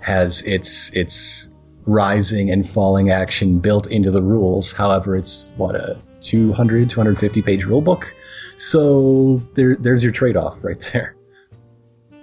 has 0.00 0.42
its 0.42 0.90
its 0.90 1.50
rising 1.84 2.50
and 2.50 2.68
falling 2.68 3.10
action 3.10 3.58
built 3.58 3.90
into 3.90 4.10
the 4.10 4.22
rules. 4.22 4.72
However, 4.72 5.16
it's 5.16 5.52
what 5.56 5.74
a 5.74 5.98
200 6.20 6.88
250 6.88 7.42
page 7.42 7.64
rule 7.64 7.82
book. 7.82 8.14
So 8.56 9.42
there 9.54 9.76
there's 9.76 10.02
your 10.02 10.12
trade 10.12 10.36
off 10.36 10.62
right 10.64 10.80
there. 10.92 11.16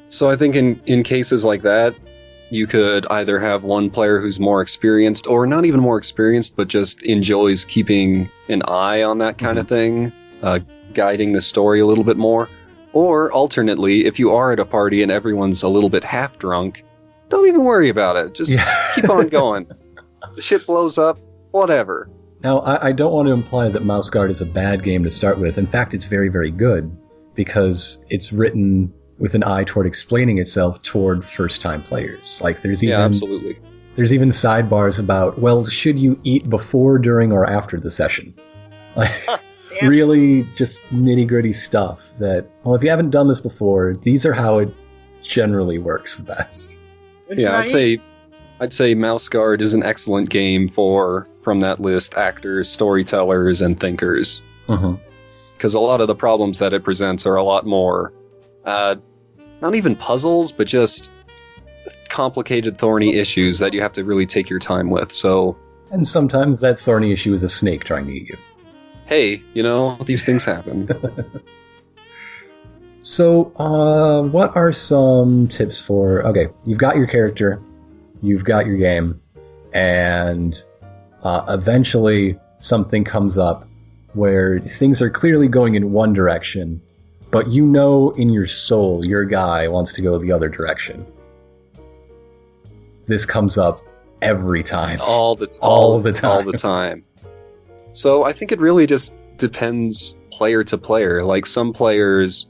So 0.10 0.30
I 0.30 0.36
think 0.36 0.56
in, 0.56 0.82
in 0.88 1.04
cases 1.04 1.46
like 1.46 1.62
that, 1.62 1.96
you 2.50 2.66
could 2.66 3.06
either 3.08 3.40
have 3.40 3.64
one 3.64 3.92
player 3.92 4.20
who's 4.20 4.40
more 4.40 4.62
experienced, 4.62 5.28
or 5.28 5.46
not 5.46 5.66
even 5.66 5.80
more 5.80 6.00
experienced, 6.00 6.56
but 6.56 6.68
just 6.68 7.04
enjoys 7.04 7.64
keeping 7.64 8.32
an 8.48 8.64
eye 8.64 9.04
on 9.04 9.20
that 9.20 9.38
kind 9.38 9.60
of 9.60 9.68
thing, 9.68 10.12
uh, 10.42 10.60
guiding 10.94 11.32
the 11.34 11.42
story 11.42 11.80
a 11.80 11.86
little 11.86 12.04
bit 12.04 12.18
more. 12.18 12.50
Or 12.94 13.32
alternately, 13.32 14.06
if 14.06 14.20
you 14.20 14.32
are 14.32 14.52
at 14.52 14.60
a 14.60 14.66
party 14.66 15.04
and 15.04 15.12
everyone's 15.12 15.64
a 15.64 15.70
little 15.70 15.90
bit 15.90 16.04
half 16.04 16.40
drunk, 16.40 16.84
don't 17.30 17.48
even 17.48 17.64
worry 17.64 17.90
about 17.90 18.16
it. 18.16 18.34
Just 18.34 18.52
Yeah. 18.52 18.92
keep 18.96 19.10
on 19.10 19.28
going. 19.30 19.68
the 20.36 20.42
ship 20.42 20.66
blows 20.66 20.98
up, 20.98 21.20
whatever. 21.52 22.10
Now, 22.44 22.60
I, 22.60 22.88
I 22.88 22.92
don't 22.94 23.12
want 23.14 23.28
to 23.28 23.34
imply 23.34 23.70
that 23.70 23.84
Mouse 23.84 24.10
Guard 24.10 24.32
is 24.32 24.42
a 24.42 24.46
bad 24.46 24.82
game 24.84 25.04
to 25.04 25.10
start 25.10 25.40
with. 25.40 25.58
In 25.58 25.68
fact, 25.68 25.94
it's 25.94 26.06
very, 26.06 26.30
very 26.30 26.52
good 26.52 26.96
because 27.36 28.04
it's 28.10 28.32
written 28.34 28.94
with 29.20 29.36
an 29.36 29.44
eye 29.44 29.66
toward 29.66 29.86
explaining 29.86 30.38
itself 30.38 30.82
toward 30.82 31.26
first-time 31.26 31.84
players. 31.84 32.42
Like, 32.42 32.62
there's 32.62 32.82
even 32.84 32.98
Yeah, 32.98 33.06
absolutely. 33.06 33.60
there's 33.96 34.14
even 34.14 34.30
sidebars 34.30 35.00
about, 35.00 35.38
well, 35.40 35.66
should 35.66 36.00
you 36.00 36.20
eat 36.24 36.50
before, 36.50 36.98
during, 36.98 37.32
or 37.34 37.46
after 37.46 37.78
the 37.80 37.90
session? 37.92 38.34
Like, 38.96 39.12
It's 39.82 39.90
really 39.98 40.44
just 40.56 40.82
nitty-gritty 40.92 41.54
stuff. 41.54 42.12
That 42.20 42.48
well, 42.64 42.76
if 42.76 42.84
you 42.84 42.90
haven't 42.90 43.10
done 43.12 43.28
this 43.28 43.42
before, 43.42 43.94
these 43.96 44.26
are 44.26 44.34
how 44.34 44.60
it 44.60 44.74
generally 45.22 45.78
works 45.78 46.18
the 46.18 46.24
best. 46.24 46.80
When 47.28 47.38
should 47.38 47.44
Yeah, 47.44 47.56
I 47.56 47.62
I'd 47.62 47.68
eat? 47.68 47.72
say 47.72 48.02
I'd 48.60 48.74
say 48.74 48.96
Mouse 48.96 49.30
Guard 49.30 49.62
is 49.62 49.74
an 49.74 49.84
excellent 49.84 50.30
game 50.30 50.68
for 50.68 51.28
from 51.42 51.62
that 51.62 51.80
list 51.80 52.16
actors, 52.16 52.70
storytellers, 52.70 53.62
and 53.62 53.80
thinkers. 53.80 54.42
Because 54.68 55.74
a 55.74 55.80
lot 55.80 56.02
of 56.02 56.08
the 56.08 56.16
problems 56.16 56.60
that 56.60 56.74
it 56.74 56.84
presents 56.84 57.26
are 57.26 57.36
a 57.36 57.44
lot 57.44 57.66
more, 57.66 58.14
uh, 58.66 58.96
not 59.62 59.76
even 59.76 59.96
puzzles, 59.96 60.52
but 60.52 60.68
just 60.68 61.12
complicated, 62.10 62.78
thorny 62.78 63.16
issues 63.16 63.60
that 63.60 63.74
you 63.74 63.82
have 63.82 63.94
to 63.94 64.04
really 64.04 64.26
take 64.26 64.50
your 64.50 64.60
time 64.60 64.90
with. 64.90 65.12
So, 65.12 65.58
And 65.92 66.08
sometimes 66.08 66.62
that 66.62 66.80
thorny 66.80 67.12
issue 67.14 67.34
is 67.34 67.44
a 67.44 67.50
snake 67.50 67.84
trying 67.84 68.06
to 68.08 68.14
eat 68.14 68.30
you. 68.30 68.38
Hey, 69.10 69.44
you 69.54 69.64
know 69.64 69.98
these 70.06 70.24
things 70.24 70.46
happen. 70.46 70.88
So, 73.02 73.56
uh, 73.56 74.22
what 74.24 74.58
are 74.58 74.74
some 74.74 75.48
tips 75.48 75.82
for? 75.82 76.26
Okay, 76.28 76.50
you've 76.66 76.78
got 76.78 76.98
your 76.98 77.08
character. 77.08 77.62
you've 78.22 78.44
got 78.44 78.66
your 78.66 78.76
game, 78.78 79.22
and 79.74 80.54
uh, 81.24 81.46
eventually 81.48 82.38
something 82.58 83.06
comes 83.06 83.38
up 83.38 83.68
where 84.14 84.60
things 84.60 85.02
are 85.02 85.10
clearly 85.10 85.48
going 85.48 85.76
in 85.76 85.94
one 85.94 86.12
direction, 86.12 86.82
but 87.32 87.48
you 87.48 87.66
know 87.66 88.10
in 88.12 88.30
your 88.30 88.46
soul 88.46 89.06
your 89.06 89.24
guy 89.24 89.70
wants 89.70 89.94
to 89.94 90.02
go 90.02 90.18
the 90.18 90.34
other 90.34 90.50
direction. 90.50 91.08
This 93.08 93.26
comes 93.26 93.58
up 93.58 93.80
every 94.22 94.62
time. 94.64 95.00
all 95.02 95.36
the 95.36 95.48
All 95.62 96.00
the 96.00 96.28
all 96.28 96.44
the 96.44 96.58
time. 96.58 97.06
So 97.92 98.24
I 98.24 98.34
think 98.34 98.52
it 98.52 98.60
really 98.60 98.88
just 98.88 99.16
depends 99.38 100.16
player 100.32 100.64
to 100.66 100.78
player. 100.78 101.24
Like 101.24 101.46
some 101.46 101.74
players 101.74 102.48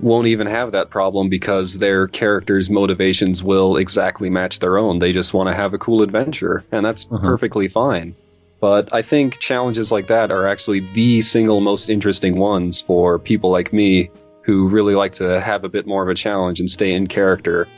won't 0.00 0.26
even 0.26 0.46
have 0.46 0.72
that 0.72 0.90
problem 0.90 1.28
because 1.28 1.78
their 1.78 2.08
character's 2.08 2.68
motivations 2.68 3.42
will 3.42 3.76
exactly 3.76 4.28
match 4.30 4.58
their 4.58 4.76
own. 4.76 4.98
They 4.98 5.12
just 5.12 5.32
want 5.32 5.48
to 5.48 5.54
have 5.54 5.72
a 5.72 5.78
cool 5.78 6.02
adventure, 6.02 6.64
and 6.72 6.84
that's 6.84 7.04
Mhm. 7.04 7.20
perfectly 7.20 7.68
fine. 7.68 8.16
But 8.60 8.92
I 8.92 9.02
think 9.02 9.38
challenges 9.38 9.92
like 9.92 10.08
that 10.08 10.30
are 10.30 10.46
actually 10.48 10.80
the 10.80 11.20
single 11.20 11.60
most 11.60 11.88
interesting 11.88 12.36
ones 12.38 12.80
for 12.80 13.18
people 13.18 13.50
like 13.50 13.72
me 13.72 14.10
who 14.42 14.68
really 14.68 14.94
like 14.94 15.14
to 15.14 15.40
have 15.40 15.64
a 15.64 15.68
bit 15.68 15.86
more 15.86 16.02
of 16.02 16.08
a 16.08 16.14
challenge 16.14 16.60
and 16.60 16.70
stay 16.70 16.92
in 16.92 17.06
character. 17.06 17.68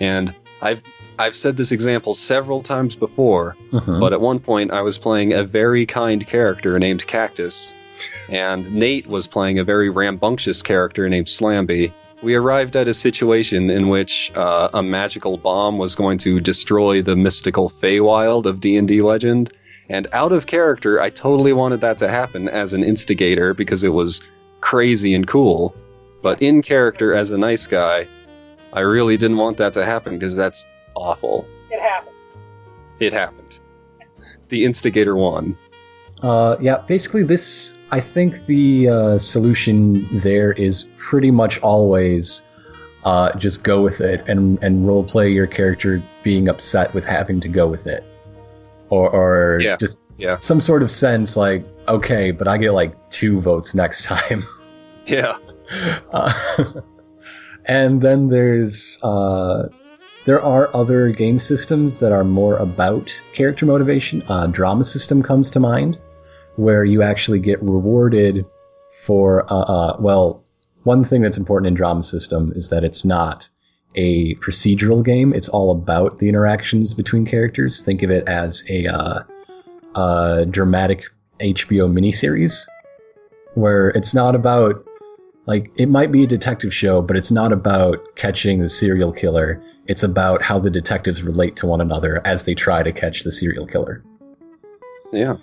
And 0.00 0.34
I've 0.60 0.82
I've 1.20 1.36
said 1.36 1.56
this 1.56 1.70
example 1.72 2.14
several 2.14 2.62
times 2.62 2.94
before, 2.94 3.56
Mhm. 3.72 4.00
but 4.00 4.12
at 4.14 4.20
one 4.20 4.38
point, 4.40 4.70
I 4.70 4.80
was 4.80 4.96
playing 4.96 5.32
a 5.34 5.44
very 5.44 5.84
kind 5.84 6.26
character 6.26 6.78
named 6.78 7.06
Cactus, 7.06 7.74
and 8.30 8.72
Nate 8.72 9.06
was 9.06 9.26
playing 9.26 9.58
a 9.58 9.64
very 9.64 9.90
rambunctious 9.90 10.62
character 10.62 11.08
named 11.10 11.26
Slamby. 11.26 11.92
We 12.22 12.34
arrived 12.36 12.74
at 12.76 12.88
a 12.88 12.94
situation 12.94 13.68
in 13.68 13.88
which 13.88 14.32
uh, 14.34 14.68
a 14.72 14.82
magical 14.82 15.36
bomb 15.36 15.76
was 15.76 15.94
going 15.94 16.18
to 16.18 16.40
destroy 16.40 17.02
the 17.02 17.16
mystical 17.16 17.68
Feywild 17.68 18.46
of 18.46 18.60
D&D 18.60 19.02
Legend, 19.02 19.52
and 19.90 20.06
out 20.12 20.32
of 20.32 20.46
character, 20.46 21.00
I 21.00 21.10
totally 21.10 21.52
wanted 21.52 21.82
that 21.82 21.98
to 21.98 22.08
happen 22.08 22.48
as 22.48 22.72
an 22.72 22.82
instigator 22.82 23.52
because 23.52 23.84
it 23.84 23.92
was 23.92 24.22
crazy 24.62 25.14
and 25.14 25.26
cool. 25.26 25.74
But 26.22 26.40
in 26.40 26.62
character, 26.62 27.14
as 27.14 27.30
a 27.30 27.38
nice 27.38 27.66
guy, 27.66 28.06
I 28.72 28.80
really 28.80 29.16
didn't 29.18 29.38
want 29.38 29.56
that 29.58 29.72
to 29.74 29.84
happen 29.84 30.14
because 30.18 30.36
that's 30.36 30.64
awful. 30.94 31.46
It 31.70 31.80
happened. 31.80 32.16
It 32.98 33.12
happened. 33.12 33.58
The 34.48 34.64
instigator 34.64 35.16
won. 35.16 35.56
Uh, 36.22 36.56
yeah, 36.60 36.78
basically, 36.78 37.22
this. 37.22 37.78
I 37.90 38.00
think 38.00 38.46
the 38.46 38.88
uh, 38.88 39.18
solution 39.18 40.06
there 40.18 40.52
is 40.52 40.90
pretty 40.98 41.30
much 41.30 41.60
always 41.60 42.42
uh, 43.04 43.32
just 43.38 43.64
go 43.64 43.80
with 43.82 44.00
it 44.00 44.28
and 44.28 44.62
and 44.62 44.86
role 44.86 45.02
play 45.04 45.30
your 45.30 45.46
character 45.46 46.02
being 46.22 46.48
upset 46.48 46.92
with 46.92 47.04
having 47.04 47.40
to 47.40 47.48
go 47.48 47.66
with 47.68 47.86
it, 47.86 48.04
or 48.90 49.08
or 49.10 49.58
Yeah, 49.62 49.76
just 49.76 50.02
yeah. 50.18 50.36
some 50.38 50.60
sort 50.60 50.82
of 50.82 50.90
sense 50.90 51.36
like 51.36 51.64
okay, 51.88 52.32
but 52.32 52.46
I 52.46 52.58
get 52.58 52.72
like 52.74 53.10
two 53.10 53.40
votes 53.40 53.74
next 53.74 54.04
time. 54.04 54.44
Yeah. 55.06 55.38
Uh, 56.12 56.32
and 57.64 58.00
then 58.00 58.28
there's 58.28 59.00
uh, 59.02 59.68
there 60.24 60.42
are 60.42 60.74
other 60.74 61.10
game 61.10 61.38
systems 61.38 61.98
that 61.98 62.12
are 62.12 62.24
more 62.24 62.56
about 62.56 63.22
character 63.32 63.66
motivation. 63.66 64.22
Uh, 64.28 64.46
drama 64.46 64.84
system 64.84 65.22
comes 65.22 65.50
to 65.50 65.60
mind, 65.60 65.98
where 66.56 66.84
you 66.84 67.02
actually 67.02 67.38
get 67.38 67.62
rewarded 67.62 68.44
for 69.04 69.50
uh, 69.50 69.56
uh, 69.56 69.96
well, 69.98 70.44
one 70.82 71.04
thing 71.04 71.22
that's 71.22 71.38
important 71.38 71.68
in 71.68 71.74
drama 71.74 72.02
system 72.02 72.52
is 72.54 72.70
that 72.70 72.84
it's 72.84 73.04
not 73.04 73.48
a 73.94 74.34
procedural 74.36 75.04
game. 75.04 75.32
It's 75.32 75.48
all 75.48 75.72
about 75.72 76.18
the 76.18 76.28
interactions 76.28 76.94
between 76.94 77.26
characters. 77.26 77.82
Think 77.82 78.02
of 78.02 78.10
it 78.10 78.28
as 78.28 78.64
a 78.68 78.86
uh, 78.86 79.22
uh, 79.94 80.44
dramatic 80.44 81.04
HBO 81.40 81.90
miniseries 81.90 82.66
where 83.54 83.88
it's 83.88 84.14
not 84.14 84.36
about 84.36 84.86
like 85.50 85.72
it 85.74 85.88
might 85.88 86.12
be 86.12 86.22
a 86.22 86.28
detective 86.28 86.72
show, 86.72 87.02
but 87.02 87.16
it's 87.16 87.32
not 87.32 87.52
about 87.52 88.14
catching 88.14 88.60
the 88.60 88.68
serial 88.68 89.12
killer. 89.12 89.60
It's 89.84 90.04
about 90.04 90.42
how 90.42 90.60
the 90.60 90.70
detectives 90.70 91.24
relate 91.24 91.56
to 91.56 91.66
one 91.66 91.80
another 91.80 92.24
as 92.24 92.44
they 92.44 92.54
try 92.54 92.84
to 92.84 92.92
catch 92.92 93.24
the 93.24 93.32
serial 93.32 93.66
killer. 93.66 94.04
Yeah. 95.12 95.38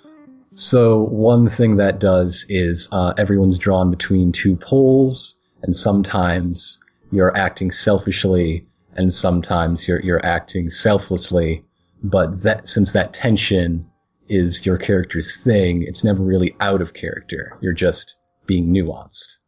So 0.54 1.02
one 1.02 1.50
thing 1.50 1.76
that 1.76 2.00
does 2.00 2.46
is 2.48 2.88
uh, 2.90 3.12
everyone's 3.18 3.58
drawn 3.58 3.90
between 3.90 4.32
two 4.32 4.56
poles, 4.56 5.38
and 5.62 5.76
sometimes 5.76 6.80
you're 7.12 7.36
acting 7.36 7.70
selfishly, 7.70 8.66
and 8.96 9.12
sometimes 9.12 9.86
you're 9.86 10.00
you're 10.00 10.24
acting 10.24 10.70
selflessly. 10.70 11.66
But 12.02 12.44
that 12.44 12.66
since 12.66 12.92
that 12.92 13.12
tension 13.12 13.90
is 14.26 14.64
your 14.64 14.78
character's 14.78 15.36
thing, 15.36 15.82
it's 15.82 16.02
never 16.02 16.22
really 16.22 16.56
out 16.60 16.80
of 16.80 16.94
character. 16.94 17.58
You're 17.60 17.74
just 17.74 18.16
being 18.46 18.72
nuanced 18.72 19.40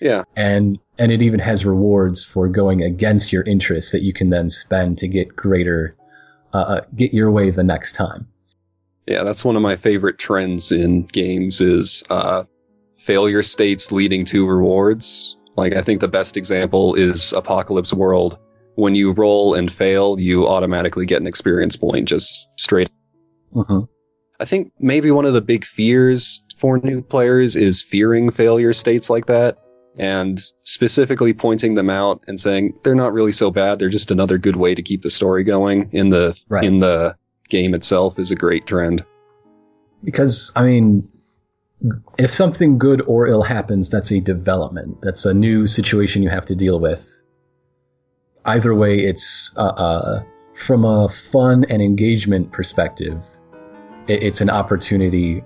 Yeah. 0.00 0.24
and 0.34 0.78
and 0.98 1.12
it 1.12 1.22
even 1.22 1.40
has 1.40 1.66
rewards 1.66 2.24
for 2.24 2.48
going 2.48 2.82
against 2.82 3.32
your 3.32 3.42
interests 3.42 3.92
that 3.92 4.02
you 4.02 4.12
can 4.12 4.30
then 4.30 4.50
spend 4.50 4.98
to 4.98 5.08
get 5.08 5.36
greater 5.36 5.96
uh, 6.52 6.56
uh, 6.56 6.80
get 6.94 7.12
your 7.12 7.30
way 7.30 7.50
the 7.50 7.62
next 7.62 7.92
time 7.92 8.28
Yeah, 9.06 9.24
that's 9.24 9.44
one 9.44 9.56
of 9.56 9.62
my 9.62 9.76
favorite 9.76 10.18
trends 10.18 10.72
in 10.72 11.04
games 11.04 11.60
is 11.60 12.02
uh, 12.10 12.44
failure 12.96 13.42
states 13.42 13.92
leading 13.92 14.24
to 14.26 14.46
rewards. 14.46 15.36
Like 15.56 15.74
I 15.74 15.82
think 15.82 16.00
the 16.00 16.08
best 16.08 16.36
example 16.36 16.94
is 16.94 17.32
Apocalypse 17.32 17.92
World. 17.92 18.38
When 18.76 18.94
you 18.94 19.12
roll 19.12 19.54
and 19.54 19.70
fail, 19.70 20.18
you 20.18 20.46
automatically 20.46 21.06
get 21.06 21.20
an 21.20 21.26
experience 21.26 21.76
point 21.76 22.08
just 22.08 22.48
straight. 22.56 22.88
mm-hmm. 23.52 23.80
I 24.38 24.44
think 24.44 24.72
maybe 24.78 25.10
one 25.10 25.26
of 25.26 25.34
the 25.34 25.40
big 25.40 25.64
fears 25.64 26.42
for 26.56 26.78
new 26.78 27.02
players 27.02 27.56
is 27.56 27.82
fearing 27.82 28.30
failure 28.30 28.72
states 28.72 29.10
like 29.10 29.26
that 29.26 29.58
and 30.00 30.40
specifically 30.62 31.34
pointing 31.34 31.74
them 31.74 31.90
out 31.90 32.22
and 32.26 32.40
saying 32.40 32.72
they're 32.82 32.94
not 32.94 33.12
really 33.12 33.32
so 33.32 33.50
bad, 33.50 33.78
they're 33.78 33.90
just 33.90 34.10
another 34.10 34.38
good 34.38 34.56
way 34.56 34.74
to 34.74 34.82
keep 34.82 35.02
the 35.02 35.10
story 35.10 35.44
going 35.44 35.90
in 35.92 36.08
the 36.08 36.40
Right. 36.48 36.64
in 36.64 36.78
the 36.78 37.16
game 37.50 37.74
itself 37.74 38.18
is 38.18 38.30
a 38.30 38.36
great 38.36 38.66
trend. 38.66 39.04
because 40.02 40.50
i 40.56 40.62
mean 40.64 41.06
if 42.16 42.32
something 42.32 42.78
good 42.78 43.02
or 43.02 43.26
ill 43.26 43.42
happens 43.42 43.90
that's 43.90 44.10
a 44.12 44.20
development 44.20 45.02
that's 45.02 45.26
a 45.26 45.34
new 45.34 45.66
situation 45.66 46.22
you 46.22 46.30
have 46.30 46.46
to 46.46 46.54
deal 46.54 46.80
with 46.80 47.22
either 48.46 48.74
way 48.74 49.00
it's 49.00 49.52
uh, 49.56 49.60
uh, 49.60 50.22
from 50.54 50.84
a 50.84 51.08
fun 51.08 51.64
and 51.68 51.82
engagement 51.82 52.52
perspective 52.52 53.26
it, 54.08 54.22
it's 54.22 54.40
an 54.40 54.48
opportunity 54.48 55.42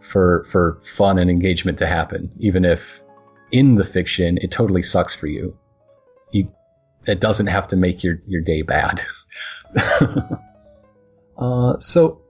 for 0.00 0.44
for 0.44 0.80
fun 0.82 1.18
and 1.18 1.30
engagement 1.30 1.78
to 1.78 1.86
happen 1.86 2.30
even 2.38 2.64
if 2.66 3.03
in 3.54 3.76
the 3.76 3.84
fiction 3.84 4.36
it 4.40 4.50
totally 4.50 4.82
sucks 4.82 5.14
for 5.14 5.28
you. 5.28 5.56
You 6.32 6.52
it 7.06 7.20
doesn't 7.20 7.46
have 7.46 7.68
to 7.68 7.76
make 7.76 8.02
your 8.02 8.20
your 8.26 8.42
day 8.42 8.62
bad. 8.62 9.00
Uh, 11.36 11.76
so 11.80 12.20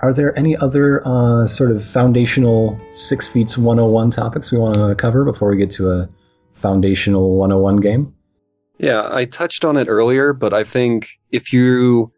are 0.00 0.14
there 0.14 0.36
any 0.38 0.56
other 0.56 1.06
uh, 1.06 1.46
sort 1.46 1.70
of 1.70 1.84
foundational 1.84 2.80
six 2.90 3.28
feet 3.28 3.58
101 3.58 4.10
topics 4.10 4.50
we 4.50 4.58
want 4.58 4.76
to 4.76 4.94
cover 4.94 5.26
before 5.26 5.50
we 5.50 5.58
get 5.58 5.72
to 5.72 5.90
a 5.90 6.08
foundational 6.54 7.36
101 7.36 7.76
game? 7.76 8.14
Yeah, 8.78 9.06
I 9.12 9.26
touched 9.26 9.64
on 9.66 9.76
it 9.76 9.88
earlier, 9.88 10.32
but 10.32 10.54
I 10.54 10.64
think 10.64 11.08
if 11.30 11.52
you 11.52 12.12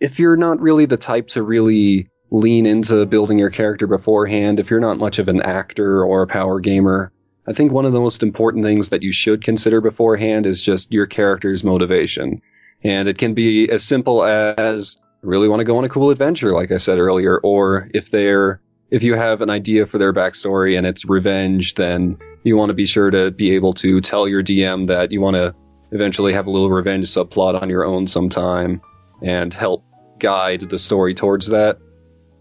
if 0.00 0.18
you're 0.18 0.38
not 0.38 0.58
really 0.60 0.86
the 0.86 0.96
type 0.96 1.28
to 1.28 1.42
really 1.42 2.08
lean 2.30 2.64
into 2.64 3.04
building 3.06 3.38
your 3.38 3.50
character 3.50 3.86
beforehand, 3.86 4.60
if 4.60 4.70
you're 4.70 4.80
not 4.80 4.98
much 4.98 5.18
of 5.18 5.28
an 5.28 5.42
actor 5.42 6.02
or 6.04 6.22
a 6.22 6.26
power 6.26 6.60
gamer, 6.60 7.12
I 7.48 7.52
think 7.52 7.72
one 7.72 7.84
of 7.84 7.92
the 7.92 8.00
most 8.00 8.22
important 8.22 8.64
things 8.64 8.88
that 8.88 9.02
you 9.02 9.12
should 9.12 9.44
consider 9.44 9.80
beforehand 9.80 10.46
is 10.46 10.60
just 10.60 10.92
your 10.92 11.06
character's 11.06 11.62
motivation. 11.62 12.42
And 12.82 13.08
it 13.08 13.18
can 13.18 13.34
be 13.34 13.70
as 13.70 13.84
simple 13.84 14.24
as 14.24 14.98
really 15.22 15.48
want 15.48 15.60
to 15.60 15.64
go 15.64 15.78
on 15.78 15.84
a 15.84 15.88
cool 15.88 16.10
adventure, 16.10 16.52
like 16.52 16.72
I 16.72 16.76
said 16.76 16.98
earlier, 16.98 17.38
or 17.38 17.88
if 17.94 18.10
they're 18.10 18.60
if 18.90 19.02
you 19.02 19.14
have 19.14 19.42
an 19.42 19.50
idea 19.50 19.84
for 19.84 19.98
their 19.98 20.12
backstory 20.12 20.78
and 20.78 20.86
it's 20.86 21.04
revenge, 21.04 21.74
then 21.74 22.18
you 22.44 22.56
want 22.56 22.70
to 22.70 22.74
be 22.74 22.86
sure 22.86 23.10
to 23.10 23.32
be 23.32 23.52
able 23.56 23.72
to 23.74 24.00
tell 24.00 24.28
your 24.28 24.44
DM 24.44 24.88
that 24.88 25.10
you 25.10 25.20
want 25.20 25.34
to 25.34 25.54
eventually 25.90 26.32
have 26.34 26.46
a 26.46 26.50
little 26.50 26.70
revenge 26.70 27.08
subplot 27.08 27.60
on 27.60 27.68
your 27.68 27.84
own 27.84 28.06
sometime 28.06 28.80
and 29.22 29.52
help 29.52 29.84
guide 30.18 30.60
the 30.60 30.78
story 30.78 31.14
towards 31.14 31.48
that. 31.48 31.78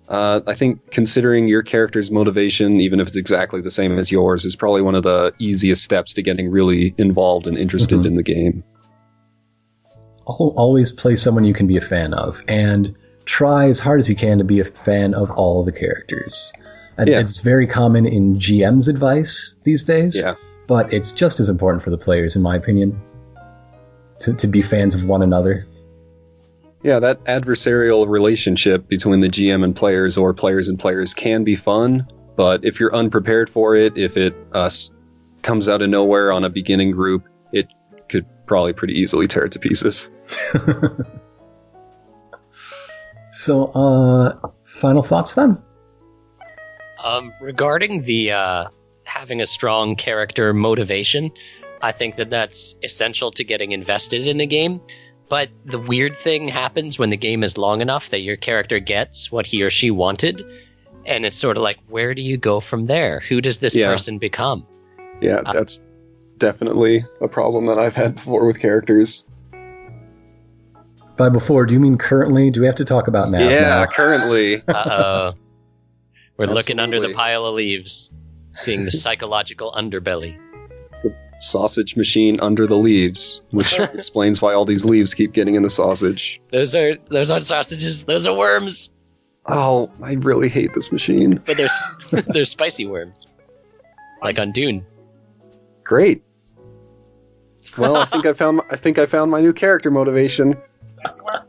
Uh, 0.08 0.41
I 0.46 0.54
think 0.54 0.91
considering 0.91 1.48
your 1.48 1.63
character's 1.63 2.12
motivation, 2.12 2.80
even 2.82 3.00
if 3.00 3.08
it's 3.08 3.18
exactly 3.18 3.62
the 3.62 3.72
same 3.72 3.98
as 3.98 4.12
yours, 4.12 4.46
is 4.46 4.56
probably 4.56 4.82
one 4.84 4.94
of 4.96 5.04
the 5.04 5.34
easiest 5.39 5.84
steps 5.84 6.13
to 6.13 6.22
getting 6.22 6.50
really 6.52 6.94
involved 6.98 7.48
and 7.48 7.58
interested 7.58 8.00
Mhm. 8.02 8.06
in 8.06 8.15
the 8.15 8.24
game. 8.24 8.63
Always 10.26 10.91
play 10.91 11.15
someone 11.15 11.44
you 11.44 11.54
can 11.54 11.68
be 11.68 11.78
a 11.78 11.82
fan 11.82 12.13
of 12.13 12.44
and 12.48 12.96
try 13.26 13.68
as 13.70 13.80
hard 13.80 14.00
as 14.00 14.10
you 14.10 14.15
can 14.15 14.38
to 14.39 14.44
be 14.44 14.60
a 14.60 14.65
fan 14.65 15.13
of 15.13 15.32
all 15.32 15.63
the 15.63 15.72
characters 15.72 16.54
And 16.98 17.10
Yeah. 17.10 17.20
it's 17.20 17.39
very 17.41 17.68
common 17.68 18.06
in 18.06 18.36
gm's 18.38 18.88
advice 18.88 19.56
these 19.65 19.84
days 19.84 20.15
Yeah. 20.15 20.36
but 20.68 20.94
it's 20.94 21.12
just 21.12 21.39
as 21.41 21.50
important 21.50 21.84
for 21.84 21.89
the 21.89 21.98
players 21.98 22.36
in 22.38 22.41
my 22.41 22.56
opinion 22.56 23.02
to, 24.22 24.34
to 24.36 24.48
be 24.48 24.62
fans 24.62 24.96
of 24.96 25.04
one 25.04 25.22
another 25.22 25.65
Yeah, 26.86 27.00
that 27.00 27.24
adversarial 27.24 28.08
relationship 28.08 28.88
between 28.88 29.19
the 29.19 29.28
GM 29.28 29.63
and 29.63 29.76
players 29.76 30.17
or 30.17 30.36
players 30.36 30.69
and 30.69 30.78
players 30.78 31.15
can 31.15 31.43
be 31.43 31.56
fun, 31.56 32.06
but 32.36 32.63
if 32.63 32.80
you're 32.80 32.95
unprepared 32.95 33.50
for 33.50 33.76
it, 33.76 33.98
if 33.98 34.17
it 34.17 34.36
uh, 34.52 34.69
comes 35.41 35.67
out 35.67 35.82
of 35.82 35.89
nowhere 35.89 36.32
on 36.32 36.43
a 36.43 36.50
beginning 36.52 36.91
group, 36.91 37.28
it 37.52 37.69
could 38.08 38.28
probably 38.45 38.74
pretty 38.74 39.00
easily 39.00 39.26
tear 39.26 39.45
it 39.45 39.54
to 39.54 39.60
pieces. 39.60 40.12
so, 43.32 43.65
uh, 43.65 44.50
final 44.63 45.02
thoughts 45.02 45.34
then? 45.34 45.63
Um, 47.04 47.34
regarding 47.41 48.04
the 48.04 48.34
uh, 48.34 48.65
having 49.04 49.41
a 49.41 49.48
strong 49.48 49.95
character 49.95 50.54
motivation, 50.54 51.32
I 51.82 51.93
think 51.93 52.17
that 52.17 52.30
that's 52.30 52.76
essential 52.84 53.32
to 53.32 53.43
getting 53.43 53.71
invested 53.71 54.28
in 54.28 54.39
a 54.39 54.45
game. 54.45 54.82
But 55.28 55.50
the 55.66 55.80
weird 55.80 56.16
thing 56.16 56.48
happens 56.48 57.00
when 57.00 57.10
the 57.10 57.18
game 57.18 57.44
is 57.44 57.58
long 57.58 57.82
enough 57.82 58.10
that 58.12 58.20
your 58.22 58.36
character 58.38 58.80
gets 58.80 59.32
what 59.32 59.48
he 59.48 59.64
or 59.64 59.70
she 59.72 59.90
wanted, 59.92 60.44
and 61.06 61.26
it's 61.26 61.38
sort 61.38 61.58
of 61.58 61.64
like, 61.64 61.78
where 61.88 62.14
do 62.14 62.22
you 62.22 62.38
go 62.38 62.60
from 62.60 62.86
there? 62.86 63.22
Who 63.22 63.42
does 63.42 63.58
this 63.58 63.76
Yeah. 63.76 63.92
person 63.92 64.20
become? 64.20 64.68
Yeah, 65.22 65.42
Uh, 65.46 65.54
that's 65.54 65.82
definitely 66.38 67.06
a 67.22 67.28
problem 67.28 67.68
that 67.68 67.80
I've 67.80 67.96
had 67.96 68.16
before 68.22 68.46
with 68.46 68.60
characters. 68.60 69.26
By 71.18 71.30
before, 71.30 71.66
do 71.66 71.74
you 71.74 71.80
mean 71.80 71.98
currently? 71.98 72.52
Do 72.52 72.60
we 72.60 72.68
have 72.68 72.76
to 72.76 72.86
talk 72.86 73.08
about 73.08 73.32
now? 73.32 73.40
yeah, 73.50 73.60
now? 73.62 73.86
currently. 73.86 74.62
Uh 74.68 74.74
oh. 75.34 75.34
We're 76.38 76.48
looking 76.48 76.80
under 76.80 77.00
the 77.00 77.14
pile 77.14 77.46
of 77.46 77.56
leaves, 77.56 78.12
seeing 78.54 78.84
the 78.84 78.92
psychological 78.92 79.72
underbelly. 79.72 80.38
Sausage 81.39 81.95
machine 81.98 82.39
under 82.41 82.67
the 82.67 82.76
leaves, 82.78 83.41
which 83.52 83.78
explains 83.80 84.41
why 84.41 84.54
all 84.54 84.65
these 84.65 84.86
leaves 84.86 85.13
keep 85.13 85.34
getting 85.34 85.56
in 85.56 85.63
the 85.63 85.69
sausage. 85.69 86.41
Those 86.52 86.76
are 86.76 86.95
those 87.10 87.32
aren't 87.32 87.45
sausages. 87.45 88.04
Those 88.06 88.28
are 88.28 88.36
worms, 88.36 88.91
Oh, 89.48 89.91
I 90.04 90.13
really 90.13 90.50
hate 90.50 90.74
this 90.74 90.91
machine. 90.91 91.39
but 91.45 91.56
they're 91.58 91.65
s- 91.67 91.80
they're 92.28 92.45
spicy 92.45 92.88
worms, 92.88 93.28
like 94.21 94.39
on 94.39 94.52
Dune. 94.52 94.86
Great. 95.84 96.24
Well, 97.78 97.95
I 97.98 98.06
think 98.06 98.26
I 98.26 98.34
found 98.34 98.62
I 98.71 98.76
think 98.76 98.98
I 99.00 99.06
found 99.06 99.30
my 99.32 99.41
new 99.41 99.54
character 99.54 99.91
motivation. 99.91 100.56
Nice 101.04 101.19
work. 101.21 101.48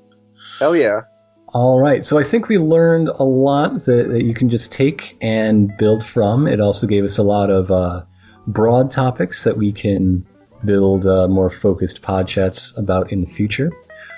Hell 0.59 0.75
yeah. 0.77 1.03
All 1.49 1.81
right, 1.81 2.05
so 2.05 2.19
I 2.19 2.23
think 2.23 2.49
we 2.49 2.59
learned 2.59 3.09
a 3.09 3.23
lot 3.23 3.85
that, 3.87 4.09
that 4.11 4.25
you 4.25 4.35
can 4.35 4.51
just 4.51 4.73
take 4.73 5.17
and 5.23 5.75
build 5.79 6.05
from. 6.05 6.47
It 6.49 6.61
also 6.61 6.87
gave 6.87 7.05
us 7.05 7.17
a 7.17 7.23
lot 7.23 7.49
of 7.51 7.71
uh, 7.71 8.03
broad 8.47 8.91
topics 8.91 9.45
that 9.45 9.57
we 9.57 9.73
can 9.73 10.27
build 10.65 11.07
uh, 11.07 11.29
more 11.29 11.51
focused 11.51 12.03
pod 12.03 12.29
chats 12.29 12.77
about 12.77 13.13
in 13.13 13.21
the 13.21 13.27
future. 13.27 13.71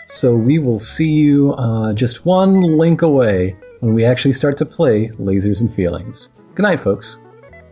So 0.07 0.35
we 0.35 0.59
will 0.59 0.79
see 0.79 1.11
you 1.11 1.53
uh, 1.53 1.93
just 1.93 2.25
one 2.25 2.61
link 2.61 3.03
away 3.03 3.57
when 3.81 3.95
we 3.95 4.05
actually 4.05 4.33
start 4.33 4.57
to 4.59 4.67
play 4.67 5.09
Lasers 5.09 5.61
and 5.61 5.73
Feelings. 5.73 6.31
Good 6.55 6.63
night, 6.63 6.81
folks. 6.81 7.19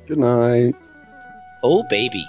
Good 0.06 0.18
night. 0.18 0.74
Oh 1.62 1.82
baby. 1.88 2.24